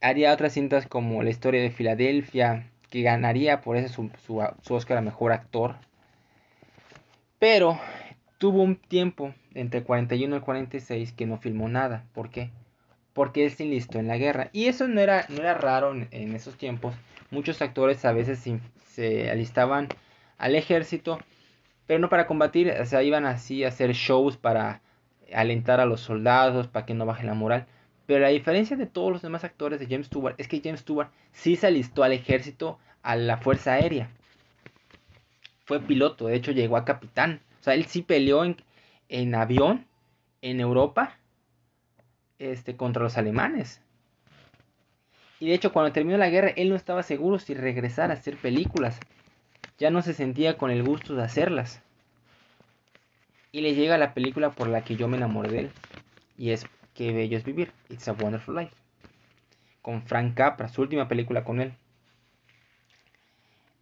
[0.00, 4.10] haría otras cintas como La historia de Filadelfia, que ganaría por eso su,
[4.62, 5.76] su, Oscar a Mejor Actor.
[7.38, 7.78] Pero
[8.38, 12.04] tuvo un tiempo entre 41 y 46 que no filmó nada.
[12.14, 12.50] ¿Por qué?
[13.12, 14.50] Porque él se enlistó en la guerra.
[14.52, 16.94] Y eso no era, no era raro en, esos tiempos.
[17.30, 18.44] Muchos actores a veces
[18.86, 19.88] se, alistaban
[20.38, 21.18] al ejército,
[21.90, 24.80] pero no para combatir, o sea, iban así a hacer shows para
[25.34, 27.66] alentar a los soldados, para que no bajen la moral.
[28.06, 31.10] Pero la diferencia de todos los demás actores de James Stewart es que James Stewart
[31.32, 34.08] sí se alistó al ejército, a la fuerza aérea.
[35.64, 37.40] Fue piloto, de hecho llegó a capitán.
[37.58, 38.56] O sea, él sí peleó en,
[39.08, 39.84] en avión
[40.42, 41.18] en Europa
[42.38, 43.82] este, contra los alemanes.
[45.40, 48.36] Y de hecho, cuando terminó la guerra, él no estaba seguro si regresar a hacer
[48.36, 49.00] películas.
[49.80, 51.82] Ya no se sentía con el gusto de hacerlas.
[53.50, 55.70] Y le llega la película por la que yo me enamoré de él.
[56.38, 57.72] Y es Qué bello es vivir.
[57.88, 58.74] It's a Wonderful Life.
[59.80, 61.72] Con Frank Capra, su última película con él.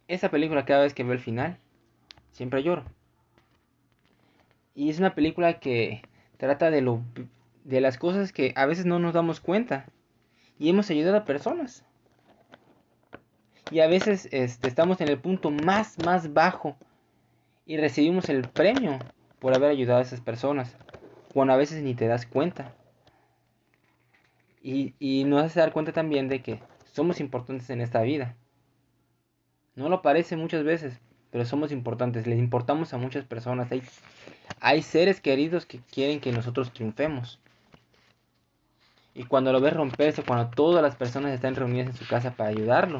[0.07, 1.57] Esa película cada vez que veo el final,
[2.31, 2.85] siempre lloro.
[4.73, 6.01] Y es una película que
[6.37, 7.03] trata de, lo,
[7.65, 9.87] de las cosas que a veces no nos damos cuenta.
[10.57, 11.83] Y hemos ayudado a personas.
[13.71, 16.75] Y a veces este, estamos en el punto más, más bajo.
[17.65, 18.97] Y recibimos el premio
[19.39, 20.75] por haber ayudado a esas personas.
[21.33, 22.73] Cuando a veces ni te das cuenta.
[24.61, 26.59] Y, y nos hace dar cuenta también de que
[26.91, 28.35] somos importantes en esta vida.
[29.75, 30.99] No lo parece muchas veces,
[31.31, 33.71] pero somos importantes, les importamos a muchas personas.
[33.71, 33.83] Hay,
[34.59, 37.39] hay seres queridos que quieren que nosotros triunfemos.
[39.13, 42.49] Y cuando lo ves romperse, cuando todas las personas están reunidas en su casa para
[42.49, 42.99] ayudarlo,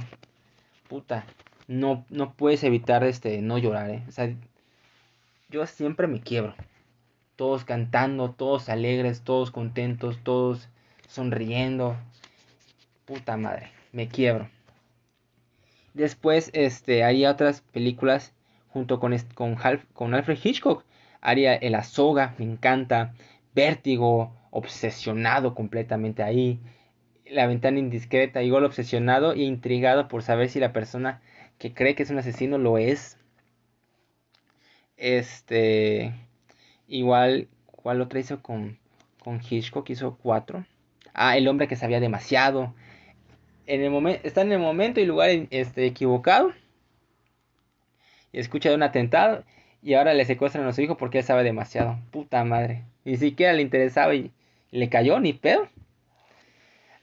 [0.89, 1.23] puta,
[1.67, 4.03] no, no puedes evitar este, no llorar, ¿eh?
[4.09, 4.33] O sea,
[5.49, 6.55] yo siempre me quiebro.
[7.37, 10.67] Todos cantando, todos alegres, todos contentos, todos
[11.07, 11.95] sonriendo.
[13.05, 14.49] Puta madre, me quiebro.
[15.93, 18.33] Después este, haría otras películas
[18.69, 19.55] junto con, con,
[19.93, 20.83] con Alfred Hitchcock.
[21.21, 23.13] Haría El Azoga, me encanta.
[23.53, 26.59] Vértigo, obsesionado completamente ahí.
[27.29, 31.21] La ventana indiscreta, igual obsesionado e intrigado por saber si la persona
[31.57, 33.17] que cree que es un asesino lo es.
[34.97, 36.13] Este.
[36.87, 38.79] Igual, ¿cuál otra hizo con,
[39.23, 39.89] con Hitchcock?
[39.89, 40.65] Hizo cuatro.
[41.13, 42.73] Ah, el hombre que sabía demasiado.
[43.67, 46.51] En el momento, está en el momento y lugar este, equivocado.
[48.31, 49.43] y escucha de un atentado
[49.81, 51.99] y ahora le secuestran a su hijo porque él sabe demasiado.
[52.11, 52.83] Puta madre.
[53.05, 54.31] Ni siquiera le interesaba y,
[54.71, 55.67] le cayó ni pedo.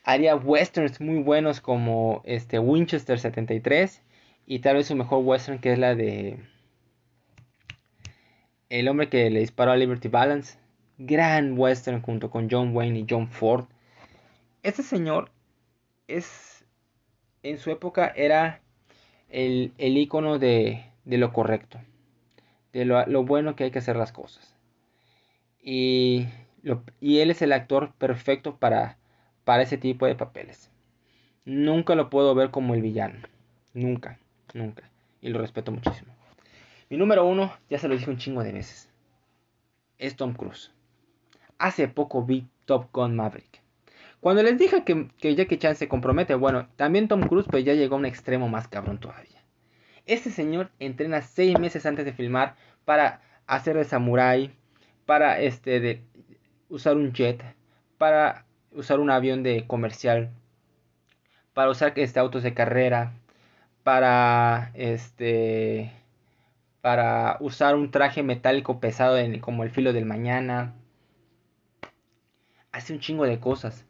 [0.06, 4.02] Haría westerns muy buenos como este Winchester 73
[4.46, 6.38] y tal vez su mejor western que es la de
[8.70, 10.58] El hombre que le disparó a Liberty Balance.
[10.96, 13.66] Gran western junto con John Wayne y John Ford.
[14.62, 15.30] Este señor
[16.08, 16.64] es
[17.42, 18.62] en su época era
[19.28, 21.78] el, el icono de, de lo correcto
[22.76, 24.54] de lo, bueno que hay que hacer las cosas.
[25.62, 26.26] Y,
[27.00, 28.98] y él es el actor perfecto para,
[29.46, 30.72] para ese tipo de papeles.
[31.44, 33.20] Nunca lo puedo ver como el villano.
[33.74, 34.18] Nunca,
[34.54, 34.90] nunca.
[35.20, 36.12] Y lo respeto muchísimo.
[36.90, 38.90] Mi número uno, ya se lo dije un chingo de veces.
[39.98, 40.72] Es Tom Cruise.
[41.58, 43.62] Hace poco vi Top Gun Maverick.
[44.18, 47.74] Cuando les dije que, que Jackie Chan se compromete, bueno, también Tom Cruise pues ya
[47.74, 49.44] llegó a un extremo más cabrón todavía.
[50.06, 54.50] Este señor entrena seis meses antes de filmar para hacer de samurái,
[55.04, 56.02] para este, de
[56.68, 57.44] usar un jet,
[57.96, 58.45] para
[58.76, 60.30] usar un avión de comercial,
[61.54, 63.14] para usar este, autos de carrera,
[63.82, 65.92] para este
[66.82, 70.74] para usar un traje metálico pesado como el filo del mañana.
[72.70, 73.86] Hace un chingo de cosas.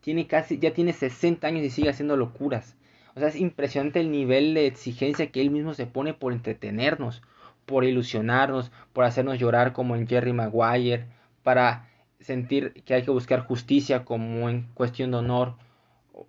[0.00, 2.76] Tiene casi, ya tiene 60 años y sigue haciendo locuras.
[3.14, 7.22] O sea, es impresionante el nivel de exigencia que él mismo se pone por entretenernos,
[7.64, 11.06] por ilusionarnos, por hacernos llorar como en Jerry Maguire,
[11.44, 11.91] para
[12.22, 15.54] sentir que hay que buscar justicia como en cuestión de honor,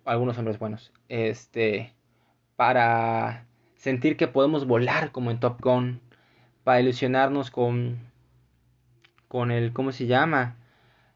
[0.04, 1.92] algunos hombres buenos, este,
[2.56, 6.00] para sentir que podemos volar como en Top Gun,
[6.64, 7.98] para ilusionarnos con,
[9.28, 10.56] con el, ¿cómo se llama?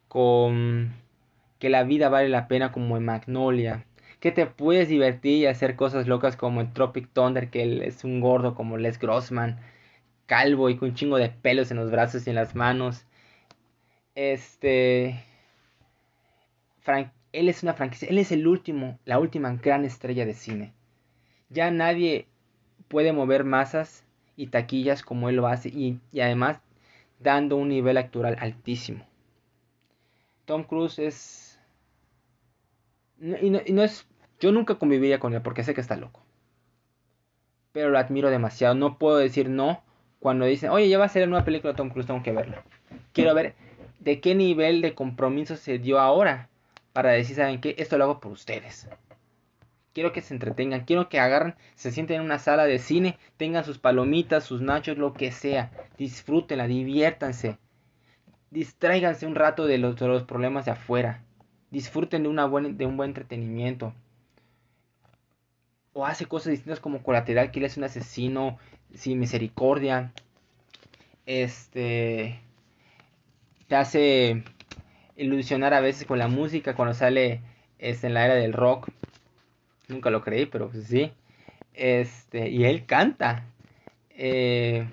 [0.08, 0.92] Con
[1.58, 3.84] que la vida vale la pena como en Magnolia,
[4.20, 8.04] que te puedes divertir y hacer cosas locas como en Tropic Thunder, que él es
[8.04, 9.58] un gordo como Les Grossman,
[10.26, 13.06] calvo y con un chingo de pelos en los brazos y en las manos.
[14.18, 15.24] Este.
[17.32, 20.72] Él es una franquicia, él es el último, la última gran estrella de cine.
[21.50, 22.26] Ya nadie
[22.88, 24.04] puede mover masas
[24.34, 26.58] y taquillas como él lo hace y, además
[27.20, 29.06] dando un nivel actoral altísimo.
[30.46, 31.60] Tom Cruise es
[33.20, 34.08] y no, es.
[34.40, 36.24] Yo nunca conviviría con él porque sé que está loco.
[37.70, 38.74] Pero lo admiro demasiado.
[38.74, 39.80] No puedo decir no
[40.18, 42.64] cuando dicen, oye, ya va a ser una película de Tom Cruise, tengo que verla.
[43.12, 43.54] Quiero ver
[44.08, 46.48] de qué nivel de compromiso se dio ahora
[46.94, 47.74] para decir, ¿saben qué?
[47.76, 48.88] Esto lo hago por ustedes.
[49.92, 53.66] Quiero que se entretengan, quiero que agarren, se sienten en una sala de cine, tengan
[53.66, 55.70] sus palomitas, sus nachos, lo que sea.
[55.98, 57.58] Disfrútenla, diviértanse.
[58.50, 59.94] Distráiganse un rato de los,
[60.24, 61.22] problemas de afuera
[61.70, 63.92] disfruten de, una de un buen entretenimiento.
[65.92, 68.56] O hace cosas distintas como colateral, que él es un asesino
[68.94, 70.14] sin misericordia.
[71.26, 72.40] Este.
[73.68, 74.44] Te hace
[75.16, 77.42] ilusionar a veces con la música cuando sale
[77.78, 78.88] este, en la era del rock.
[79.88, 81.12] Nunca lo creí, pero pues sí.
[81.74, 83.44] Este, y él canta.
[84.10, 84.86] Eh,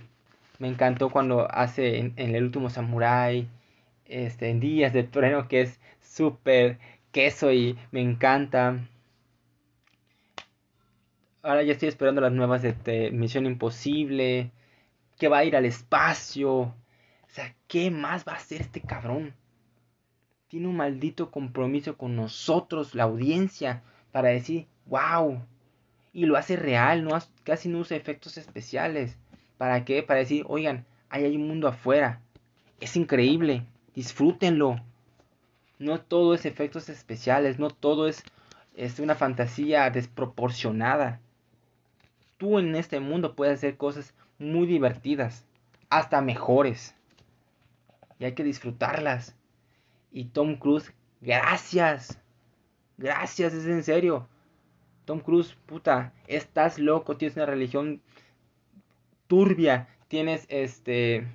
[0.59, 3.47] me encantó cuando hace en, el último Samurai.
[4.05, 6.77] Este, en Días de Trueno, que es súper
[7.11, 8.79] queso y me encanta.
[11.41, 14.51] Ahora ya estoy esperando las nuevas de, Misión Imposible.
[15.17, 16.75] Que va a ir al espacio.
[17.35, 19.33] O sea, ¿qué más va a hacer este cabrón?
[20.47, 23.83] Tiene un maldito compromiso con nosotros, la audiencia,
[24.13, 25.45] para decir, wow.
[26.13, 29.17] Y lo hace real, no casi no usa efectos especiales.
[29.57, 30.01] ¿Para qué?
[30.01, 32.21] Para decir, oigan, ahí hay un mundo afuera.
[32.79, 34.77] Es increíble, disfrútenlo.
[35.77, 38.23] No todo es efectos especiales, no todo es,
[38.77, 41.19] es una fantasía desproporcionada.
[42.37, 45.43] Tú en este mundo puedes hacer cosas muy divertidas,
[45.89, 46.95] hasta mejores.
[48.19, 49.35] Y hay que disfrutarlas.
[50.11, 52.21] Y Tom Cruise, gracias.
[52.97, 54.27] Gracias, es en serio.
[55.05, 58.01] Tom Cruise, puta, estás loco, tienes una religión
[59.27, 61.27] turbia, tienes este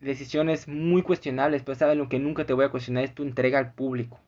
[0.00, 3.58] decisiones muy cuestionables, pero sabes lo que nunca te voy a cuestionar es tu entrega
[3.58, 4.20] al público.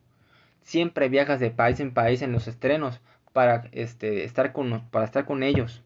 [0.63, 3.01] Siempre viajas de país en país en los estrenos
[3.33, 5.83] para, este, estar, con, para estar con ellos.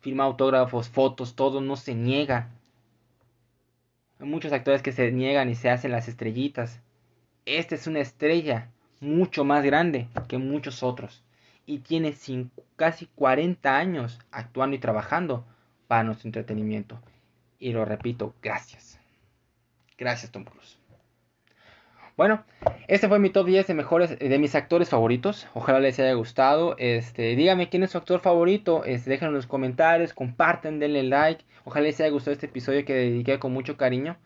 [0.00, 2.50] Firma autógrafos, fotos, todo no se niega.
[4.18, 6.80] Hay muchos actores que se niegan y se hacen las estrellitas.
[7.44, 11.22] Esta es una estrella mucho más grande que muchos otros.
[11.66, 12.14] Y tiene
[12.76, 15.44] casi 40 años actuando y trabajando
[15.86, 16.98] para nuestro entretenimiento.
[17.58, 18.98] Y lo repito, gracias.
[19.98, 20.78] Gracias, Tom Cruise.
[22.16, 22.44] Bueno,
[22.88, 25.46] este fue mi top 10 de mejores de mis actores favoritos.
[25.52, 26.74] Ojalá les haya gustado.
[26.78, 28.84] Este, díganme quién es su actor favorito.
[28.84, 31.44] Este, en los comentarios, comparten, denle like.
[31.64, 34.16] Ojalá les haya gustado este episodio que dediqué con mucho cariño.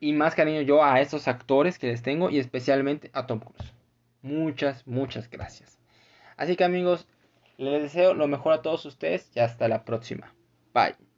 [0.00, 3.74] Y más cariño yo a estos actores que les tengo y especialmente a Tom Cruise.
[4.22, 5.78] Muchas, muchas gracias.
[6.36, 7.06] Así que amigos,
[7.58, 10.34] les deseo lo mejor a todos ustedes y hasta la próxima.
[10.74, 11.09] Bye.